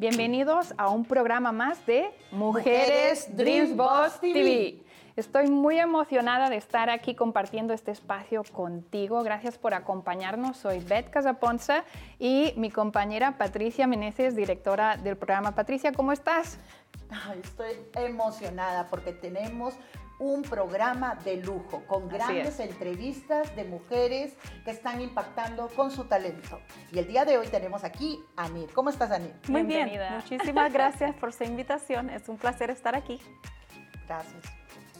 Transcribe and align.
Bienvenidos 0.00 0.72
a 0.78 0.88
un 0.88 1.04
programa 1.04 1.52
más 1.52 1.84
de 1.84 2.10
Mujeres, 2.30 3.36
Dreams 3.36 3.76
Boss 3.76 4.18
TV. 4.18 4.80
Estoy 5.14 5.48
muy 5.48 5.78
emocionada 5.78 6.48
de 6.48 6.56
estar 6.56 6.88
aquí 6.88 7.14
compartiendo 7.14 7.74
este 7.74 7.90
espacio 7.90 8.42
contigo. 8.50 9.22
Gracias 9.22 9.58
por 9.58 9.74
acompañarnos. 9.74 10.56
Soy 10.56 10.78
Beth 10.78 11.10
Casaponza 11.10 11.84
y 12.18 12.54
mi 12.56 12.70
compañera 12.70 13.36
Patricia 13.36 13.86
Meneses, 13.86 14.34
directora 14.34 14.96
del 14.96 15.18
programa. 15.18 15.54
Patricia, 15.54 15.92
¿cómo 15.92 16.12
estás? 16.12 16.56
estoy 17.44 17.74
emocionada 17.94 18.86
porque 18.88 19.12
tenemos 19.12 19.74
un 20.20 20.42
programa 20.42 21.16
de 21.24 21.38
lujo 21.38 21.82
con 21.86 22.08
grandes 22.08 22.60
entrevistas 22.60 23.56
de 23.56 23.64
mujeres 23.64 24.36
que 24.64 24.70
están 24.70 25.00
impactando 25.00 25.68
con 25.68 25.90
su 25.90 26.04
talento. 26.04 26.60
Y 26.92 26.98
el 26.98 27.06
día 27.06 27.24
de 27.24 27.38
hoy 27.38 27.48
tenemos 27.48 27.84
aquí 27.84 28.22
a 28.36 28.44
Anir. 28.44 28.70
¿Cómo 28.74 28.90
estás, 28.90 29.10
Anir? 29.10 29.34
Muy 29.48 29.62
bien. 29.62 29.90
Muchísimas 30.14 30.72
gracias 30.74 31.16
por 31.16 31.32
su 31.32 31.44
invitación. 31.44 32.10
Es 32.10 32.28
un 32.28 32.36
placer 32.36 32.70
estar 32.70 32.94
aquí. 32.94 33.18
Gracias. 34.06 34.44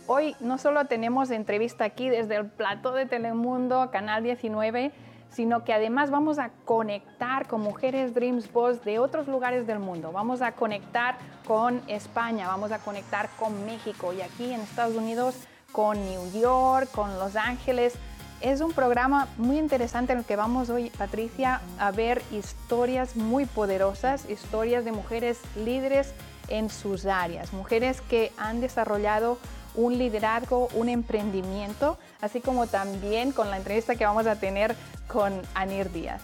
Hoy 0.06 0.34
no 0.40 0.58
solo 0.58 0.86
tenemos 0.86 1.30
entrevista 1.30 1.84
aquí 1.84 2.08
desde 2.08 2.36
el 2.36 2.50
plato 2.50 2.92
de 2.92 3.06
Telemundo, 3.06 3.90
Canal 3.92 4.22
19, 4.24 4.90
sino 5.30 5.64
que 5.64 5.72
además 5.72 6.10
vamos 6.10 6.38
a 6.38 6.50
conectar 6.64 7.46
con 7.46 7.60
mujeres 7.60 8.14
Dreams 8.14 8.52
Boss 8.52 8.84
de 8.84 8.98
otros 8.98 9.28
lugares 9.28 9.66
del 9.66 9.78
mundo. 9.78 10.12
Vamos 10.12 10.42
a 10.42 10.52
conectar 10.52 11.16
con 11.46 11.80
España, 11.86 12.48
vamos 12.48 12.72
a 12.72 12.78
conectar 12.78 13.28
con 13.38 13.64
México 13.64 14.12
y 14.12 14.20
aquí 14.20 14.52
en 14.52 14.60
Estados 14.60 14.96
Unidos 14.96 15.36
con 15.72 15.96
New 16.04 16.32
York, 16.32 16.90
con 16.92 17.18
Los 17.18 17.36
Ángeles. 17.36 17.94
Es 18.40 18.60
un 18.60 18.72
programa 18.72 19.28
muy 19.36 19.58
interesante 19.58 20.12
en 20.12 20.20
el 20.20 20.24
que 20.24 20.34
vamos 20.34 20.70
hoy, 20.70 20.90
Patricia, 20.90 21.60
a 21.78 21.90
ver 21.90 22.22
historias 22.32 23.14
muy 23.14 23.44
poderosas, 23.44 24.28
historias 24.30 24.84
de 24.84 24.92
mujeres 24.92 25.40
líderes 25.56 26.14
en 26.48 26.70
sus 26.70 27.06
áreas, 27.06 27.52
mujeres 27.52 28.00
que 28.00 28.32
han 28.38 28.60
desarrollado 28.60 29.38
un 29.74 29.98
liderazgo, 29.98 30.68
un 30.74 30.88
emprendimiento, 30.88 31.98
así 32.20 32.40
como 32.40 32.66
también 32.66 33.32
con 33.32 33.50
la 33.50 33.56
entrevista 33.56 33.96
que 33.96 34.04
vamos 34.04 34.26
a 34.26 34.36
tener 34.36 34.76
con 35.08 35.40
Anir 35.54 35.90
Díaz. 35.90 36.22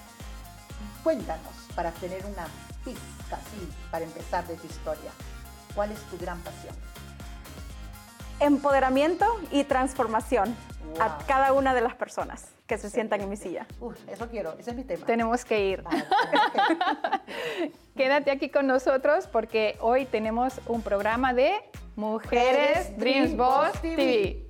Cuéntanos, 1.03 1.53
para 1.75 1.91
tener 1.93 2.25
una 2.27 2.47
pista 2.85 3.37
así, 3.37 3.69
para 3.91 4.05
empezar 4.05 4.47
de 4.47 4.57
tu 4.57 4.67
historia, 4.67 5.11
¿cuál 5.75 5.93
es 5.93 6.01
tu 6.03 6.19
gran 6.19 6.41
pasión? 6.41 6.75
Empoderamiento 8.41 9.25
y 9.51 9.65
transformación 9.65 10.55
a 11.01 11.19
cada 11.27 11.53
una 11.53 11.75
de 11.75 11.81
las 11.81 11.95
personas 11.95 12.49
que 12.67 12.79
se 12.79 12.91
sientan 12.91 13.21
en 13.21 13.29
mi 13.29 13.37
silla. 13.37 13.67
eso 14.09 14.29
quiero, 14.29 14.55
ese 14.59 14.71
es 14.71 14.77
mi 14.77 14.85
tema. 14.85 15.07
Tenemos 15.07 15.45
que 15.45 15.67
ir. 15.69 15.85
Quédate 17.97 18.31
aquí 18.31 18.51
con 18.51 18.67
nosotros 18.67 19.27
porque 19.29 19.77
hoy 19.81 20.05
tenemos 20.07 20.61
un 20.67 20.83
programa 20.83 21.33
de 21.33 21.55
Mujeres 21.95 22.97
Dreams 22.99 23.37
Boss 23.37 23.73
TV. 23.81 24.47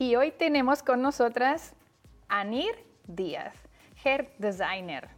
Y 0.00 0.14
hoy 0.14 0.30
tenemos 0.30 0.84
con 0.84 1.02
nosotras 1.02 1.74
Anir 2.28 2.70
Díaz, 3.08 3.52
Hair 4.04 4.32
Designer. 4.38 5.08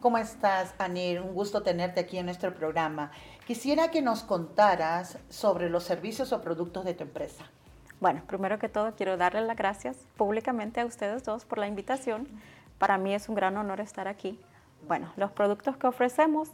¿Cómo 0.00 0.16
estás, 0.16 0.74
Anir? 0.78 1.20
Un 1.20 1.34
gusto 1.34 1.62
tenerte 1.62 2.00
aquí 2.00 2.16
en 2.16 2.24
nuestro 2.24 2.54
programa. 2.54 3.10
Quisiera 3.46 3.90
que 3.90 4.00
nos 4.00 4.22
contaras 4.22 5.18
sobre 5.28 5.68
los 5.68 5.84
servicios 5.84 6.32
o 6.32 6.40
productos 6.40 6.86
de 6.86 6.94
tu 6.94 7.02
empresa. 7.02 7.44
Bueno, 8.00 8.22
primero 8.26 8.58
que 8.58 8.70
todo 8.70 8.94
quiero 8.96 9.18
darle 9.18 9.42
las 9.42 9.58
gracias 9.58 9.98
públicamente 10.16 10.80
a 10.80 10.86
ustedes 10.86 11.22
dos 11.24 11.44
por 11.44 11.58
la 11.58 11.66
invitación. 11.66 12.28
Para 12.78 12.96
mí 12.96 13.12
es 13.12 13.28
un 13.28 13.34
gran 13.34 13.58
honor 13.58 13.82
estar 13.82 14.08
aquí. 14.08 14.40
Bueno, 14.88 15.12
los 15.16 15.32
productos 15.32 15.76
que 15.76 15.86
ofrecemos 15.86 16.48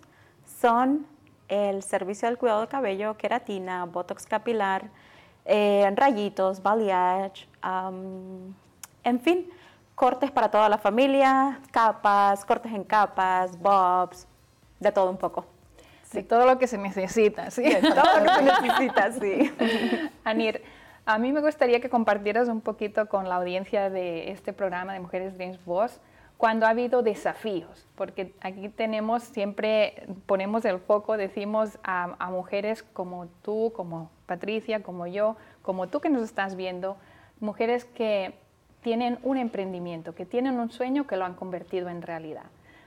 son 0.60 1.06
el 1.46 1.84
servicio 1.84 2.26
del 2.26 2.36
cuidado 2.36 2.62
de 2.62 2.66
cabello, 2.66 3.16
queratina, 3.16 3.84
botox 3.84 4.26
capilar, 4.26 4.90
eh, 5.46 5.90
rayitos, 5.94 6.62
balayage, 6.62 7.48
en 9.04 9.20
fin, 9.20 9.48
cortes 9.94 10.30
para 10.30 10.50
toda 10.50 10.68
la 10.68 10.78
familia, 10.78 11.60
capas, 11.70 12.44
cortes 12.44 12.72
en 12.72 12.84
capas, 12.84 13.58
bobs, 13.58 14.26
de 14.80 14.92
todo 14.92 15.10
un 15.10 15.16
poco. 15.16 15.46
Sí, 16.04 16.22
todo 16.22 16.46
lo 16.46 16.58
que 16.58 16.66
se 16.66 16.78
necesita, 16.78 17.50
sí. 17.50 17.64
todo 17.80 18.20
lo 18.20 18.24
que 18.24 18.34
se 18.34 18.62
necesita, 18.62 19.12
sí. 19.12 20.10
Anir, 20.24 20.62
a 21.04 21.18
mí 21.18 21.32
me 21.32 21.40
gustaría 21.40 21.80
que 21.80 21.88
compartieras 21.88 22.48
un 22.48 22.60
poquito 22.60 23.06
con 23.06 23.28
la 23.28 23.36
audiencia 23.36 23.90
de 23.90 24.30
este 24.30 24.52
programa 24.52 24.92
de 24.92 25.00
Mujeres 25.00 25.36
Dreams 25.36 25.64
Boss 25.64 26.00
cuando 26.36 26.66
ha 26.66 26.70
habido 26.70 27.02
desafíos, 27.02 27.86
porque 27.94 28.34
aquí 28.40 28.68
tenemos 28.68 29.22
siempre, 29.22 30.06
ponemos 30.26 30.64
el 30.64 30.78
foco, 30.78 31.16
decimos 31.16 31.78
a, 31.82 32.14
a, 32.18 32.30
mujeres 32.30 32.82
como 32.82 33.26
tú, 33.42 33.72
como 33.74 34.10
Patricia, 34.26 34.82
como 34.82 35.06
yo, 35.06 35.36
como 35.62 35.86
tú 35.88 36.00
que 36.00 36.10
nos 36.10 36.22
estás 36.22 36.56
viendo, 36.56 36.96
mujeres 37.40 37.84
que 37.84 38.34
tienen 38.82 39.18
un 39.22 39.36
emprendimiento, 39.36 40.14
que 40.14 40.26
tienen 40.26 40.60
un 40.60 40.70
sueño 40.70 41.06
que 41.06 41.16
lo 41.16 41.24
han 41.24 41.34
convertido 41.34 41.88
en 41.88 42.02
realidad. 42.02 42.44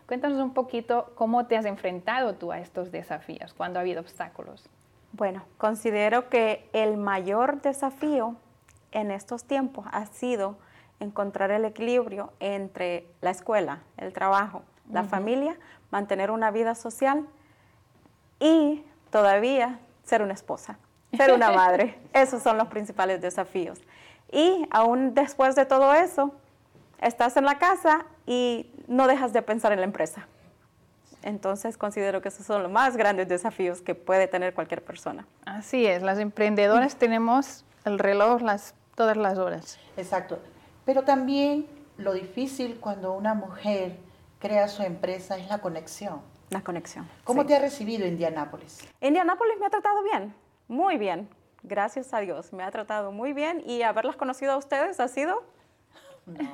Cuéntanos 0.07 0.39
un 0.39 0.53
poquito 0.53 1.11
cómo 1.15 1.45
te 1.45 1.57
has 1.57 1.65
enfrentado 1.65 2.35
tú 2.35 2.51
a 2.51 2.59
estos 2.59 2.91
desafíos, 2.91 3.53
cuando 3.53 3.79
ha 3.79 3.81
habido 3.81 4.01
obstáculos. 4.01 4.69
Bueno, 5.11 5.43
considero 5.57 6.29
que 6.29 6.69
el 6.73 6.97
mayor 6.97 7.61
desafío 7.61 8.35
en 8.91 9.11
estos 9.11 9.43
tiempos 9.43 9.85
ha 9.91 10.05
sido 10.05 10.57
encontrar 10.99 11.51
el 11.51 11.65
equilibrio 11.65 12.33
entre 12.39 13.07
la 13.21 13.31
escuela, 13.31 13.79
el 13.97 14.13
trabajo, 14.13 14.63
la 14.91 15.03
familia, 15.03 15.57
mantener 15.91 16.31
una 16.31 16.51
vida 16.51 16.75
social 16.75 17.25
y 18.39 18.83
todavía 19.11 19.79
ser 20.03 20.21
una 20.21 20.33
esposa, 20.33 20.77
ser 21.15 21.33
una 21.33 21.51
madre. 21.51 21.97
Esos 22.13 22.43
son 22.43 22.57
los 22.57 22.67
principales 22.67 23.21
desafíos. 23.21 23.79
Y 24.31 24.67
aún 24.71 25.13
después 25.13 25.55
de 25.55 25.65
todo 25.65 25.93
eso, 25.93 26.33
estás 27.01 27.37
en 27.37 27.45
la 27.45 27.57
casa 27.57 28.05
y 28.25 28.69
no 28.87 29.07
dejas 29.07 29.33
de 29.33 29.41
pensar 29.41 29.71
en 29.71 29.79
la 29.79 29.85
empresa. 29.85 30.27
Entonces 31.21 31.77
considero 31.77 32.21
que 32.21 32.29
esos 32.29 32.45
son 32.45 32.63
los 32.63 32.71
más 32.71 32.95
grandes 32.95 33.27
desafíos 33.27 33.81
que 33.81 33.95
puede 33.95 34.27
tener 34.27 34.53
cualquier 34.53 34.83
persona. 34.83 35.25
Así 35.45 35.85
es, 35.85 36.01
las 36.01 36.19
emprendedoras 36.19 36.95
tenemos 36.97 37.65
el 37.85 37.99
reloj 37.99 38.41
las, 38.41 38.73
todas 38.95 39.17
las 39.17 39.37
horas. 39.37 39.79
Exacto. 39.97 40.39
Pero 40.89 41.03
también 41.03 41.67
lo 41.97 42.13
difícil 42.13 42.79
cuando 42.79 43.13
una 43.13 43.35
mujer 43.35 43.97
crea 44.39 44.67
su 44.67 44.81
empresa 44.81 45.37
es 45.37 45.47
la 45.47 45.59
conexión. 45.59 46.19
La 46.49 46.61
conexión. 46.61 47.07
¿Cómo 47.25 47.45
te 47.45 47.55
ha 47.55 47.59
recibido 47.59 48.07
Indianápolis? 48.07 48.89
Indianápolis 48.99 49.59
me 49.59 49.67
ha 49.67 49.69
tratado 49.69 50.01
bien, 50.01 50.33
muy 50.67 50.97
bien. 50.97 51.29
Gracias 51.61 52.11
a 52.11 52.21
Dios, 52.21 52.53
me 52.53 52.63
ha 52.63 52.71
tratado 52.71 53.11
muy 53.11 53.33
bien 53.33 53.61
y 53.63 53.83
haberlas 53.83 54.15
conocido 54.15 54.53
a 54.53 54.57
ustedes 54.57 54.99
ha 54.99 55.07
sido 55.07 55.43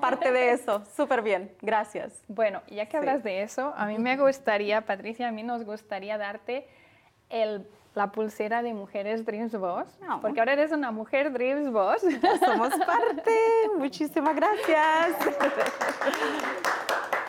parte 0.02 0.34
de 0.34 0.52
eso. 0.52 0.84
Súper 0.98 1.22
bien, 1.22 1.56
gracias. 1.62 2.22
Bueno, 2.28 2.62
ya 2.68 2.88
que 2.88 2.98
hablas 2.98 3.24
de 3.24 3.42
eso, 3.42 3.74
a 3.78 3.86
mí 3.86 3.98
me 4.00 4.18
gustaría, 4.18 4.86
Patricia, 4.86 5.30
a 5.30 5.32
mí 5.32 5.44
nos 5.44 5.64
gustaría 5.64 6.18
darte 6.18 6.68
el 7.30 7.66
la 7.96 8.12
pulsera 8.12 8.62
de 8.62 8.74
Mujeres 8.74 9.26
Dreams 9.26 9.58
Boss, 9.58 9.88
porque 10.22 10.40
ahora 10.40 10.54
eres 10.54 10.72
una 10.72 10.92
mujer 10.92 11.32
Dreams 11.32 11.72
Boss. 11.72 12.02
Somos 12.46 12.74
parte, 12.86 13.32
muchísimas 13.78 14.36
gracias. 14.36 15.16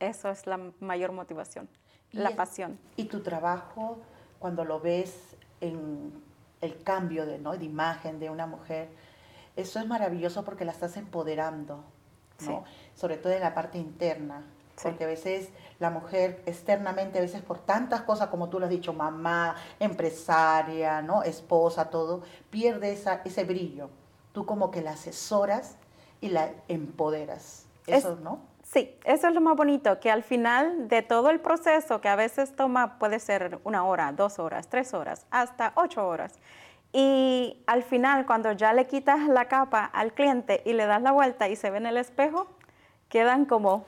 Eso 0.00 0.30
es 0.30 0.46
la 0.46 0.58
mayor 0.80 1.12
motivación, 1.12 1.68
la 2.12 2.30
pasión. 2.30 2.78
Y 2.96 3.04
tu 3.04 3.20
trabajo, 3.20 3.98
cuando 4.38 4.64
lo 4.64 4.80
ves 4.80 5.36
en 5.60 6.12
el 6.60 6.82
cambio 6.82 7.26
de, 7.26 7.38
¿no? 7.38 7.56
de 7.56 7.64
imagen 7.64 8.18
de 8.20 8.30
una 8.30 8.46
mujer, 8.46 8.88
eso 9.56 9.80
es 9.80 9.86
maravilloso 9.86 10.44
porque 10.44 10.64
la 10.64 10.72
estás 10.72 10.96
empoderando, 10.96 11.84
¿no? 12.46 12.64
Sobre 12.94 13.16
todo 13.16 13.32
en 13.32 13.40
la 13.40 13.54
parte 13.54 13.78
interna. 13.78 14.44
Porque 14.80 15.02
a 15.02 15.06
veces 15.08 15.48
la 15.80 15.90
mujer 15.90 16.42
externamente, 16.46 17.18
a 17.18 17.22
veces 17.22 17.42
por 17.42 17.58
tantas 17.58 18.02
cosas 18.02 18.28
como 18.28 18.48
tú 18.48 18.60
lo 18.60 18.66
has 18.66 18.70
dicho, 18.70 18.92
mamá, 18.92 19.56
empresaria, 19.80 21.02
¿no? 21.02 21.24
esposa, 21.24 21.90
todo, 21.90 22.22
pierde 22.50 22.92
esa, 22.92 23.22
ese 23.24 23.42
brillo. 23.42 23.90
Tú 24.32 24.46
como 24.46 24.70
que 24.70 24.80
la 24.80 24.92
asesoras 24.92 25.76
y 26.20 26.28
la 26.28 26.52
empoderas. 26.68 27.66
Eso, 27.88 28.16
¿no? 28.22 28.38
Sí, 28.78 28.96
eso 29.02 29.26
es 29.26 29.34
lo 29.34 29.40
más 29.40 29.56
bonito, 29.56 29.98
que 29.98 30.08
al 30.08 30.22
final 30.22 30.86
de 30.86 31.02
todo 31.02 31.30
el 31.30 31.40
proceso, 31.40 32.00
que 32.00 32.08
a 32.08 32.14
veces 32.14 32.54
toma, 32.54 32.96
puede 33.00 33.18
ser 33.18 33.58
una 33.64 33.84
hora, 33.84 34.12
dos 34.12 34.38
horas, 34.38 34.68
tres 34.68 34.94
horas, 34.94 35.26
hasta 35.32 35.72
ocho 35.74 36.06
horas, 36.06 36.38
y 36.92 37.60
al 37.66 37.82
final, 37.82 38.24
cuando 38.24 38.52
ya 38.52 38.72
le 38.72 38.86
quitas 38.86 39.26
la 39.26 39.46
capa 39.46 39.84
al 39.84 40.12
cliente 40.12 40.62
y 40.64 40.74
le 40.74 40.86
das 40.86 41.02
la 41.02 41.10
vuelta 41.10 41.48
y 41.48 41.56
se 41.56 41.70
ve 41.70 41.78
en 41.78 41.86
el 41.86 41.96
espejo, 41.96 42.46
quedan 43.08 43.46
como... 43.46 43.84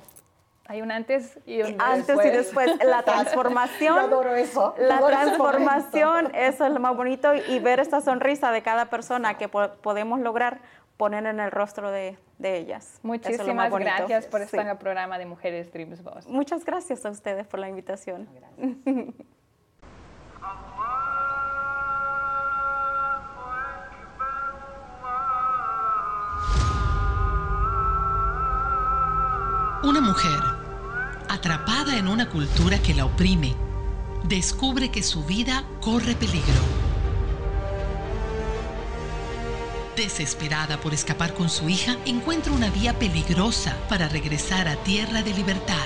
Hay 0.66 0.82
un 0.82 0.90
antes 0.90 1.38
y 1.46 1.62
un 1.62 1.80
antes 1.80 2.06
después. 2.06 2.26
y 2.26 2.30
después. 2.30 2.84
La 2.84 3.02
transformación. 3.04 3.94
Yo 3.94 4.00
adoro 4.02 4.34
eso. 4.34 4.74
La 4.78 4.98
transformación, 4.98 6.34
eso 6.34 6.66
es 6.66 6.72
lo 6.72 6.80
más 6.80 6.96
bonito. 6.96 7.32
Y 7.34 7.60
ver 7.60 7.78
esta 7.78 8.00
sonrisa 8.00 8.52
de 8.52 8.62
cada 8.62 8.86
persona 8.86 9.36
que 9.36 9.48
podemos 9.48 10.20
lograr 10.20 10.60
poner 11.00 11.24
en 11.24 11.40
el 11.40 11.50
rostro 11.50 11.90
de, 11.90 12.18
ellas. 12.42 13.00
Muchísimas 13.02 13.72
gracias 13.72 14.26
por 14.26 14.42
estar 14.42 14.60
en 14.60 14.68
el 14.68 14.76
programa 14.76 15.16
de 15.18 15.24
Mujeres 15.24 15.72
Dreams 15.72 16.02
Boss. 16.02 16.26
Muchas 16.28 16.62
gracias 16.62 17.06
a 17.06 17.10
ustedes 17.10 17.46
por 17.46 17.58
la 17.58 17.70
invitación. 17.70 18.28
Una 29.82 30.02
mujer, 30.02 30.40
atrapada 31.30 31.96
en 31.96 32.08
una 32.08 32.28
cultura 32.28 32.78
que 32.82 32.92
la 32.92 33.06
oprime, 33.06 33.54
descubre 34.24 34.90
que 34.90 35.02
su 35.02 35.24
vida 35.24 35.64
corre 35.80 36.14
peligro. 36.14 36.89
Desesperada 40.00 40.80
por 40.80 40.94
escapar 40.94 41.34
con 41.34 41.50
su 41.50 41.68
hija, 41.68 41.94
encuentra 42.06 42.54
una 42.54 42.70
vía 42.70 42.98
peligrosa 42.98 43.76
para 43.90 44.08
regresar 44.08 44.66
a 44.66 44.76
tierra 44.76 45.22
de 45.22 45.34
libertad. 45.34 45.76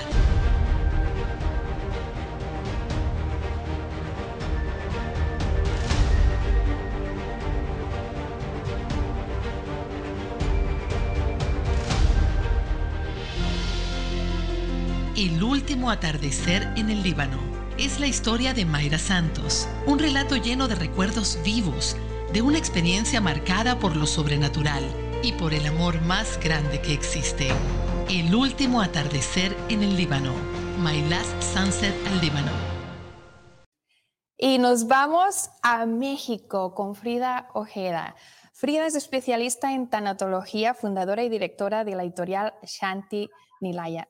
El 15.17 15.43
último 15.43 15.91
atardecer 15.91 16.71
en 16.77 16.89
el 16.89 17.03
Líbano 17.03 17.37
es 17.77 17.99
la 17.99 18.07
historia 18.07 18.53
de 18.53 18.63
Mayra 18.63 18.97
Santos, 18.97 19.67
un 19.85 19.99
relato 19.99 20.37
lleno 20.37 20.69
de 20.69 20.75
recuerdos 20.75 21.37
vivos, 21.43 21.97
de 22.33 22.41
una 22.41 22.57
experiencia 22.57 23.21
marcada 23.21 23.79
por 23.79 23.95
lo 23.95 24.05
sobrenatural 24.05 24.83
y 25.23 25.33
por 25.33 25.53
el 25.53 25.65
amor 25.65 26.01
más 26.01 26.39
grande 26.39 26.81
que 26.81 26.93
existe. 26.93 27.47
El 28.09 28.35
último 28.35 28.81
atardecer 28.81 29.55
en 29.69 29.83
el 29.83 29.95
Líbano, 29.95 30.33
My 30.81 31.01
Last 31.09 31.41
Sunset 31.41 31.95
al 32.07 32.21
Líbano. 32.21 32.51
Y 34.37 34.57
nos 34.57 34.87
vamos 34.87 35.49
a 35.63 35.85
México 35.85 36.73
con 36.75 36.95
Frida 36.95 37.49
Ojeda. 37.53 38.15
Frida 38.53 38.85
es 38.85 38.95
especialista 38.95 39.73
en 39.73 39.89
tanatología, 39.89 40.73
fundadora 40.73 41.23
y 41.23 41.29
directora 41.29 41.83
de 41.83 41.95
la 41.95 42.03
editorial 42.03 42.53
Shanti 42.63 43.29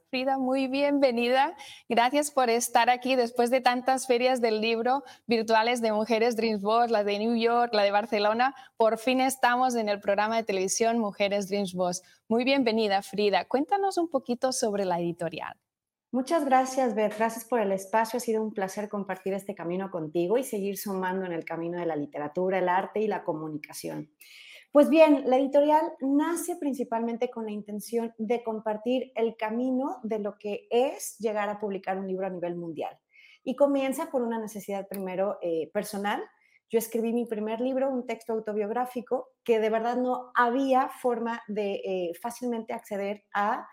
Frida, 0.09 0.37
muy 0.37 0.67
bienvenida. 0.67 1.55
Gracias 1.87 2.29
por 2.29 2.49
estar 2.49 2.89
aquí 2.89 3.15
después 3.15 3.49
de 3.49 3.61
tantas 3.61 4.05
ferias 4.05 4.41
del 4.41 4.59
libro 4.59 5.03
virtuales 5.27 5.81
de 5.81 5.93
Mujeres 5.93 6.35
Dreams 6.35 6.61
Boss, 6.61 6.91
la 6.91 7.05
de 7.05 7.19
New 7.19 7.35
York, 7.35 7.73
la 7.73 7.83
de 7.83 7.91
Barcelona. 7.91 8.53
Por 8.75 8.97
fin 8.97 9.21
estamos 9.21 9.75
en 9.75 9.87
el 9.87 10.01
programa 10.01 10.35
de 10.35 10.43
televisión 10.43 10.99
Mujeres 10.99 11.47
Dreams 11.47 11.73
Boss. 11.73 12.03
Muy 12.27 12.43
bienvenida, 12.43 13.01
Frida. 13.01 13.45
Cuéntanos 13.45 13.97
un 13.97 14.09
poquito 14.09 14.51
sobre 14.51 14.83
la 14.83 14.99
editorial. 14.99 15.55
Muchas 16.11 16.45
gracias, 16.45 16.95
Beth. 16.95 17.17
Gracias 17.17 17.45
por 17.45 17.59
el 17.59 17.71
espacio. 17.71 18.17
Ha 18.17 18.21
sido 18.21 18.41
un 18.41 18.53
placer 18.53 18.89
compartir 18.89 19.33
este 19.33 19.55
camino 19.55 19.91
contigo 19.91 20.37
y 20.37 20.43
seguir 20.43 20.77
sumando 20.77 21.25
en 21.25 21.31
el 21.31 21.45
camino 21.45 21.77
de 21.77 21.85
la 21.85 21.95
literatura, 21.95 22.59
el 22.59 22.69
arte 22.69 22.99
y 22.99 23.07
la 23.07 23.23
comunicación. 23.23 24.09
Pues 24.75 24.89
bien, 24.89 25.23
la 25.27 25.37
editorial 25.37 25.93
nace 26.01 26.57
principalmente 26.57 27.29
con 27.29 27.45
la 27.45 27.51
intención 27.51 28.13
de 28.17 28.43
compartir 28.43 29.13
el 29.15 29.37
camino 29.37 30.01
de 30.03 30.19
lo 30.19 30.37
que 30.37 30.67
es 30.69 31.15
llegar 31.17 31.47
a 31.47 31.61
publicar 31.61 31.97
un 31.97 32.09
libro 32.09 32.27
a 32.27 32.29
nivel 32.29 32.57
mundial. 32.57 32.99
Y 33.45 33.55
comienza 33.55 34.11
por 34.11 34.21
una 34.21 34.37
necesidad 34.37 34.85
primero 34.89 35.37
eh, 35.41 35.71
personal. 35.73 36.21
Yo 36.69 36.77
escribí 36.77 37.13
mi 37.13 37.25
primer 37.25 37.61
libro, 37.61 37.89
un 37.89 38.05
texto 38.05 38.33
autobiográfico, 38.33 39.29
que 39.45 39.61
de 39.61 39.69
verdad 39.69 39.95
no 39.95 40.33
había 40.35 40.89
forma 40.89 41.41
de 41.47 41.75
eh, 41.75 42.11
fácilmente 42.21 42.73
acceder 42.73 43.23
a 43.33 43.65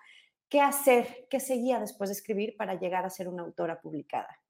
qué 0.48 0.60
hacer, 0.60 1.26
qué 1.28 1.40
seguía 1.40 1.80
después 1.80 2.10
de 2.10 2.14
escribir 2.14 2.56
para 2.56 2.78
llegar 2.78 3.04
a 3.04 3.10
ser 3.10 3.26
una 3.26 3.42
autora 3.42 3.80
publicada. 3.80 4.41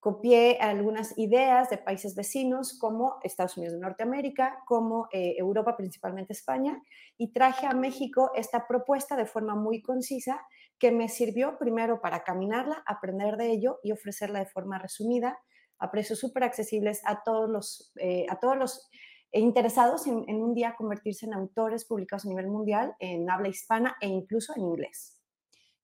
Copié 0.00 0.58
algunas 0.60 1.18
ideas 1.18 1.68
de 1.70 1.78
países 1.78 2.14
vecinos 2.14 2.78
como 2.78 3.16
Estados 3.22 3.56
Unidos 3.56 3.74
de 3.74 3.80
Norteamérica, 3.80 4.58
como 4.66 5.08
eh, 5.12 5.34
Europa, 5.38 5.76
principalmente 5.76 6.32
España, 6.32 6.80
y 7.16 7.32
traje 7.32 7.66
a 7.66 7.72
México 7.72 8.30
esta 8.34 8.68
propuesta 8.68 9.16
de 9.16 9.26
forma 9.26 9.54
muy 9.56 9.82
concisa 9.82 10.46
que 10.78 10.92
me 10.92 11.08
sirvió 11.08 11.58
primero 11.58 12.00
para 12.00 12.22
caminarla, 12.22 12.82
aprender 12.86 13.36
de 13.36 13.50
ello 13.50 13.80
y 13.82 13.92
ofrecerla 13.92 14.38
de 14.38 14.46
forma 14.46 14.78
resumida 14.78 15.38
a 15.78 15.90
precios 15.90 16.18
súper 16.18 16.44
accesibles 16.44 17.02
a 17.04 17.22
todos 17.22 17.50
los, 17.50 17.92
eh, 17.96 18.26
a 18.28 18.38
todos 18.38 18.56
los 18.56 18.88
interesados 19.32 20.06
en, 20.06 20.24
en 20.28 20.42
un 20.42 20.54
día 20.54 20.76
convertirse 20.76 21.26
en 21.26 21.34
autores 21.34 21.84
publicados 21.84 22.26
a 22.26 22.28
nivel 22.28 22.48
mundial 22.48 22.94
en 23.00 23.28
habla 23.30 23.48
hispana 23.48 23.96
e 24.00 24.08
incluso 24.08 24.54
en 24.56 24.62
inglés. 24.62 25.15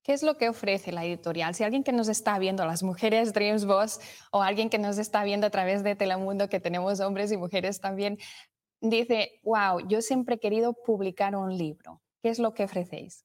¿Qué 0.02 0.12
es 0.12 0.24
lo 0.24 0.36
que 0.36 0.48
ofrece 0.48 0.90
la 0.90 1.04
editorial? 1.04 1.54
Si 1.54 1.62
alguien 1.62 1.84
que 1.84 1.92
nos 1.92 2.08
está 2.08 2.38
viendo, 2.38 2.66
las 2.66 2.82
mujeres 2.82 3.32
Dreams 3.32 3.64
Boss, 3.64 4.00
o 4.32 4.42
alguien 4.42 4.68
que 4.68 4.78
nos 4.78 4.98
está 4.98 5.22
viendo 5.22 5.46
a 5.46 5.50
través 5.50 5.84
de 5.84 5.94
Telemundo, 5.94 6.48
que 6.48 6.58
tenemos 6.58 6.98
hombres 7.00 7.30
y 7.30 7.36
mujeres 7.36 7.80
también, 7.80 8.18
dice, 8.80 9.40
wow, 9.44 9.86
yo 9.86 10.02
siempre 10.02 10.34
he 10.34 10.40
querido 10.40 10.72
publicar 10.72 11.36
un 11.36 11.56
libro. 11.56 12.02
¿Qué 12.20 12.30
es 12.30 12.40
lo 12.40 12.52
que 12.52 12.64
ofrecéis? 12.64 13.24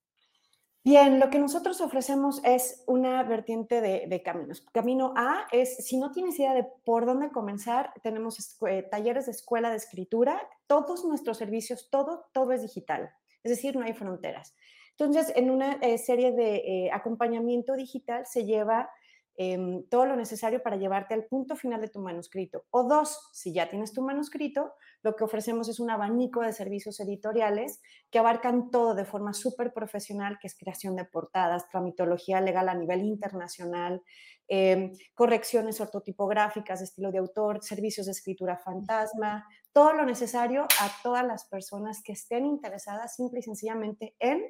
Bien, 0.84 1.20
lo 1.20 1.30
que 1.30 1.40
nosotros 1.40 1.82
ofrecemos 1.82 2.42
es 2.46 2.84
una 2.88 3.22
vertiente 3.24 3.82
de, 3.82 4.22
caminos. 4.24 4.62
Camino 4.72 5.14
A 5.18 5.48
es, 5.52 5.86
si 5.86 5.98
no 5.98 6.12
tienes 6.12 6.40
idea 6.40 6.54
de 6.54 6.66
por 6.86 7.06
dónde 7.06 7.30
comenzar, 7.30 7.92
tenemos 8.04 8.58
eh, 8.70 8.84
talleres 8.84 9.26
de 9.26 9.34
escuela 9.34 9.70
de 9.70 9.76
escritura, 9.76 10.42
todos 10.66 11.04
nuestros 11.04 11.40
servicios, 11.40 11.90
todo, 11.90 12.30
todo 12.32 12.54
es 12.54 12.62
digital, 12.62 13.12
es 13.44 13.52
decir, 13.52 13.76
no 13.76 13.84
hay 13.84 13.94
fronteras. 13.94 14.56
Entonces, 15.00 15.32
en 15.36 15.52
una 15.52 15.74
eh, 15.74 16.00
serie 16.00 16.32
de 16.32 16.56
eh, 16.56 16.90
acompañamiento 16.92 17.76
digital 17.76 18.26
se 18.26 18.46
lleva 18.46 18.90
em, 19.36 19.88
todo 19.90 20.08
lo 20.08 20.16
necesario 20.16 20.64
para 20.64 20.78
llevarte 20.78 21.14
al 21.14 21.26
punto 21.26 21.56
final 21.56 21.82
de 21.82 21.90
tu 21.90 22.00
manuscrito. 22.00 22.64
O 22.72 22.84
dos, 22.84 23.30
si 23.32 23.54
ya 23.54 23.70
tienes 23.70 23.94
tu 23.94 24.02
manuscrito, 24.02 24.74
lo 25.04 25.16
que 25.16 25.24
ofrecemos 25.24 25.70
es 25.70 25.80
un 25.80 25.92
abanico 25.92 26.42
de 26.42 26.52
servicios 26.52 27.00
editoriales 27.00 27.80
que 28.10 28.18
abarcan 28.18 28.72
todo 28.72 28.96
de 28.96 29.06
forma 29.06 29.34
súper 29.34 29.72
profesional, 29.72 30.40
que 30.42 30.48
es 30.48 30.58
creación 30.58 30.96
de 30.96 31.06
portadas, 31.06 31.70
tramitología 31.70 32.42
legal 32.42 32.68
a 32.68 32.74
nivel 32.74 33.02
internacional, 33.02 34.02
em, 34.48 34.92
correcciones 35.14 35.80
ortotipográficas 35.80 36.82
estilo 36.82 37.12
de 37.12 37.20
autor, 37.20 37.62
servicios 37.62 38.08
de 38.08 38.14
escritura 38.14 38.58
fantasma, 38.58 39.46
todo 39.72 39.94
lo 39.94 40.06
necesario 40.06 40.64
a 40.64 40.90
todas 41.04 41.24
las 41.24 41.46
personas 41.46 42.02
que 42.02 42.14
estén 42.14 42.48
interesadas 42.48 43.16
simple 43.16 43.42
y 43.42 43.44
sencillamente 43.44 44.16
en 44.18 44.42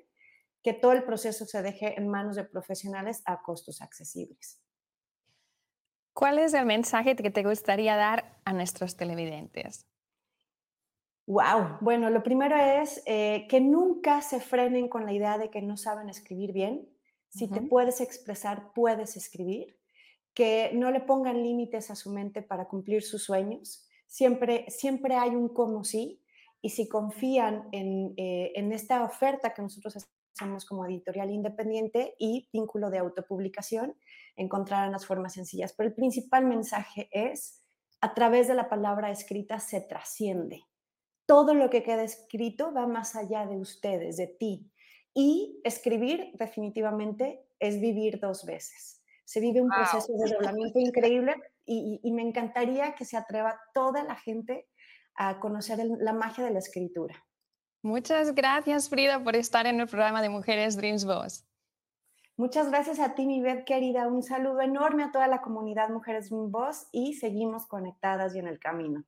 que 0.67 0.73
todo 0.73 0.91
el 0.91 1.05
proceso 1.05 1.45
se 1.45 1.61
deje 1.61 1.97
en 1.97 2.09
manos 2.09 2.35
de 2.35 2.43
profesionales 2.43 3.21
a 3.23 3.41
costos 3.41 3.81
accesibles. 3.81 4.61
¿Cuál 6.13 6.39
es 6.39 6.53
el 6.53 6.65
mensaje 6.65 7.15
que 7.15 7.31
te 7.31 7.41
gustaría 7.41 7.95
dar 7.95 8.37
a 8.43 8.51
nuestros 8.51 8.97
televidentes? 8.97 9.87
Wow, 11.25 11.77
bueno, 11.79 12.09
lo 12.09 12.21
primero 12.21 12.57
es 12.57 13.01
eh, 13.05 13.47
que 13.47 13.61
nunca 13.61 14.21
se 14.21 14.41
frenen 14.41 14.89
con 14.89 15.05
la 15.05 15.13
idea 15.13 15.37
de 15.37 15.49
que 15.49 15.61
no 15.61 15.77
saben 15.77 16.09
escribir 16.09 16.51
bien. 16.51 16.89
Si 17.29 17.47
te 17.47 17.61
puedes 17.61 18.01
expresar, 18.01 18.73
puedes 18.73 19.15
escribir. 19.15 19.79
Que 20.33 20.71
no 20.73 20.91
le 20.91 20.99
pongan 20.99 21.43
límites 21.43 21.89
a 21.91 21.95
su 21.95 22.11
mente 22.11 22.41
para 22.41 22.67
cumplir 22.67 23.03
sus 23.03 23.23
sueños. 23.23 23.87
Siempre, 24.05 24.65
siempre 24.67 25.15
hay 25.15 25.29
un 25.29 25.47
como 25.47 25.85
sí 25.85 26.21
y 26.61 26.71
si 26.71 26.89
confían 26.89 27.69
en, 27.71 28.13
eh, 28.17 28.51
en 28.55 28.73
esta 28.73 29.05
oferta 29.05 29.53
que 29.53 29.61
nosotros 29.61 29.95
hacemos 30.37 30.65
como 30.65 30.85
editorial 30.85 31.31
independiente 31.31 32.15
y 32.19 32.49
vínculo 32.53 32.89
de 32.89 32.99
autopublicación, 32.99 33.95
encontrarán 34.35 34.91
las 34.91 35.05
formas 35.05 35.33
sencillas. 35.33 35.73
Pero 35.73 35.89
el 35.89 35.95
principal 35.95 36.45
mensaje 36.45 37.09
es, 37.11 37.63
a 38.01 38.13
través 38.13 38.47
de 38.47 38.53
la 38.53 38.69
palabra 38.69 39.09
escrita 39.09 39.59
se 39.59 39.81
trasciende. 39.81 40.63
Todo 41.25 41.53
lo 41.53 41.69
que 41.69 41.83
queda 41.83 42.03
escrito 42.03 42.71
va 42.71 42.87
más 42.87 43.15
allá 43.15 43.45
de 43.45 43.57
ustedes, 43.57 44.17
de 44.17 44.27
ti. 44.27 44.71
Y 45.13 45.59
escribir 45.63 46.31
definitivamente 46.35 47.43
es 47.59 47.81
vivir 47.81 48.19
dos 48.19 48.45
veces. 48.45 49.01
Se 49.25 49.39
vive 49.41 49.61
un 49.61 49.69
proceso 49.69 50.13
de 50.13 50.33
doblamiento 50.33 50.79
increíble 50.79 51.35
y, 51.65 51.99
y, 52.01 52.11
me 52.13 52.21
encantaría 52.21 52.95
que 52.95 53.03
se 53.03 53.17
atreva 53.17 53.59
toda 53.73 54.03
la 54.03 54.15
gente 54.15 54.69
a 55.15 55.39
conocer 55.39 55.79
la 55.99 56.13
magia 56.13 56.45
de 56.45 56.51
la 56.51 56.59
escritura. 56.59 57.26
Muchas 57.81 58.33
gracias, 58.33 58.89
Frida, 58.89 59.23
por 59.23 59.35
estar 59.35 59.65
en 59.67 59.79
el 59.79 59.87
programa 59.87 60.21
de 60.21 60.29
Mujeres 60.29 60.75
Dreams 60.75 61.05
Boss. 61.05 61.45
Muchas 62.35 62.69
gracias 62.69 62.99
a 62.99 63.15
ti, 63.15 63.25
mi 63.25 63.41
Beth 63.41 63.65
querida. 63.65 64.07
Un 64.07 64.21
saludo 64.21 64.61
enorme 64.61 65.03
a 65.03 65.11
toda 65.11 65.27
la 65.27 65.41
comunidad 65.41 65.89
Mujeres 65.89 66.29
Dreams 66.29 66.51
Boss 66.51 66.87
y 66.91 67.13
seguimos 67.13 67.65
conectadas 67.65 68.35
y 68.35 68.39
en 68.39 68.47
el 68.47 68.59
camino. 68.59 69.03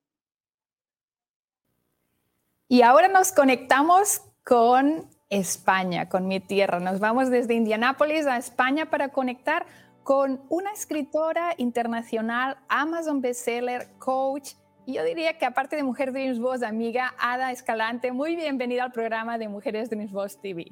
Y 2.67 2.81
ahora 2.81 3.07
nos 3.07 3.31
conectamos 3.31 4.21
con 4.43 5.09
España, 5.29 6.09
con 6.09 6.27
mi 6.27 6.39
tierra. 6.39 6.79
Nos 6.79 6.99
vamos 6.99 7.29
desde 7.29 7.53
Indianápolis 7.53 8.25
a 8.25 8.37
España 8.37 8.89
para 8.89 9.09
conectar 9.09 9.65
con 10.03 10.41
una 10.49 10.71
escritora 10.71 11.53
internacional, 11.57 12.57
Amazon 12.67 13.21
bestseller, 13.21 13.91
coach, 13.99 14.53
y 14.89 14.93
yo 14.93 15.03
diría 15.03 15.37
que 15.37 15.45
aparte 15.45 15.75
de 15.75 15.83
Mujer 15.83 16.11
Dreams 16.11 16.39
Boss, 16.39 16.63
amiga 16.63 17.13
Ada 17.19 17.51
Escalante, 17.51 18.11
muy 18.11 18.35
bienvenida 18.35 18.83
al 18.83 18.91
programa 18.91 19.37
de 19.37 19.47
Mujeres 19.47 19.87
Dreams 19.91 20.11
Boss 20.11 20.41
TV. 20.41 20.71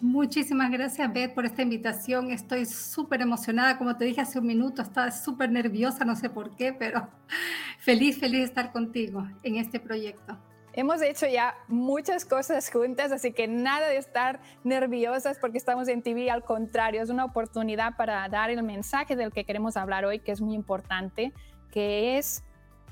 Muchísimas 0.00 0.68
gracias, 0.72 1.12
Beth, 1.12 1.32
por 1.32 1.46
esta 1.46 1.62
invitación. 1.62 2.32
Estoy 2.32 2.66
súper 2.66 3.20
emocionada. 3.20 3.78
Como 3.78 3.96
te 3.96 4.04
dije 4.04 4.20
hace 4.20 4.40
un 4.40 4.48
minuto, 4.48 4.82
estaba 4.82 5.12
súper 5.12 5.48
nerviosa, 5.48 6.04
no 6.04 6.16
sé 6.16 6.28
por 6.28 6.56
qué, 6.56 6.72
pero 6.72 7.08
feliz, 7.78 8.18
feliz 8.18 8.40
de 8.40 8.46
estar 8.46 8.72
contigo 8.72 9.24
en 9.44 9.58
este 9.58 9.78
proyecto. 9.78 10.36
Hemos 10.72 11.00
hecho 11.00 11.28
ya 11.28 11.54
muchas 11.68 12.24
cosas 12.24 12.68
juntas, 12.68 13.12
así 13.12 13.32
que 13.32 13.46
nada 13.46 13.86
de 13.86 13.98
estar 13.98 14.40
nerviosas 14.64 15.38
porque 15.38 15.58
estamos 15.58 15.86
en 15.86 16.02
TV, 16.02 16.32
al 16.32 16.42
contrario, 16.42 17.00
es 17.00 17.10
una 17.10 17.24
oportunidad 17.24 17.96
para 17.96 18.28
dar 18.28 18.50
el 18.50 18.64
mensaje 18.64 19.14
del 19.14 19.32
que 19.32 19.44
queremos 19.44 19.76
hablar 19.76 20.04
hoy, 20.04 20.18
que 20.18 20.32
es 20.32 20.40
muy 20.40 20.56
importante, 20.56 21.32
que 21.70 22.18
es 22.18 22.42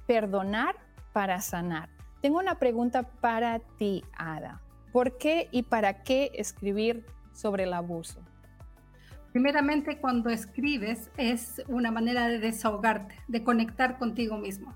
perdonar 0.06 0.76
para 1.12 1.40
sanar. 1.40 1.88
Tengo 2.20 2.38
una 2.38 2.58
pregunta 2.58 3.02
para 3.04 3.58
ti, 3.78 4.04
Ada. 4.16 4.60
¿Por 4.92 5.18
qué 5.18 5.48
y 5.52 5.62
para 5.62 6.02
qué 6.02 6.30
escribir 6.34 7.04
sobre 7.32 7.64
el 7.64 7.72
abuso? 7.72 8.20
Primeramente, 9.32 9.98
cuando 9.98 10.30
escribes 10.30 11.10
es 11.18 11.62
una 11.68 11.90
manera 11.90 12.26
de 12.26 12.38
desahogarte, 12.38 13.14
de 13.28 13.44
conectar 13.44 13.98
contigo 13.98 14.38
mismo. 14.38 14.75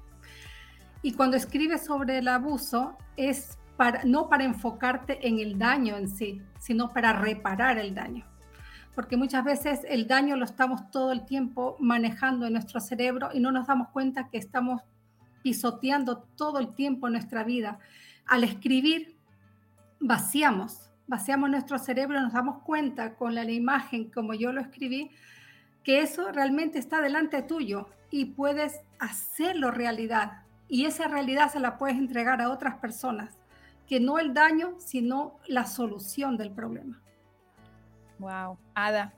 Y 1.02 1.14
cuando 1.14 1.38
escribes 1.38 1.87
sobre 1.87 2.18
el 2.18 2.28
abuso 2.28 2.99
es 3.16 3.58
para, 3.78 4.04
no 4.04 4.28
para 4.28 4.44
enfocarte 4.44 5.26
en 5.26 5.38
el 5.38 5.58
daño 5.58 5.96
en 5.96 6.08
sí, 6.08 6.42
sino 6.58 6.92
para 6.92 7.14
reparar 7.14 7.78
el 7.78 7.94
daño. 7.94 8.26
Porque 8.94 9.16
muchas 9.16 9.44
veces 9.44 9.80
el 9.88 10.06
daño 10.06 10.37
lo 10.37 10.44
estamos 10.44 10.90
todo 10.90 11.12
el 11.12 11.25
tiempo 11.25 11.76
manejando 11.80 12.46
en 12.46 12.52
nuestro 12.52 12.80
cerebro 12.80 13.30
y 13.32 13.40
no 13.40 13.52
nos 13.52 13.66
damos 13.66 13.88
cuenta 13.88 14.28
que 14.28 14.37
estamos 14.37 14.82
pisoteando 15.42 16.18
todo 16.37 16.59
el 16.59 16.75
tiempo 16.75 17.09
nuestra 17.09 17.44
vida. 17.44 17.78
Al 18.26 18.44
escribir, 18.44 19.16
vaciamos, 20.00 20.90
vaciamos 21.06 21.50
nuestro 21.50 21.78
cerebro, 21.78 22.20
nos 22.20 22.32
damos 22.32 22.62
cuenta 22.62 23.14
con 23.14 23.35
la, 23.35 23.44
imagen, 23.44 24.11
como 24.11 24.35
yo 24.35 24.52
lo 24.52 24.61
escribí, 24.61 25.11
que 25.82 26.00
eso 26.00 26.30
realmente 26.32 26.78
está 26.78 27.00
delante 27.00 27.42
tuyo 27.42 27.88
y 28.11 28.26
puedes 28.26 28.80
hacerlo 28.99 29.70
realidad. 29.70 30.42
Y 30.68 30.87
esa 30.87 31.09
realidad 31.09 31.50
se 31.50 31.61
la 31.61 31.78
puedes 31.78 31.97
entregar 31.97 32.40
a 32.40 32.50
otras 32.50 32.76
personas, 32.76 33.37
que 33.88 33.99
no 33.99 34.18
el 34.18 34.35
daño, 34.35 34.75
sino 34.78 35.38
la 35.49 35.66
solución 35.66 36.37
del 36.37 36.52
problema. 36.52 37.00
Wow, 38.20 38.59
Ada, 38.75 39.12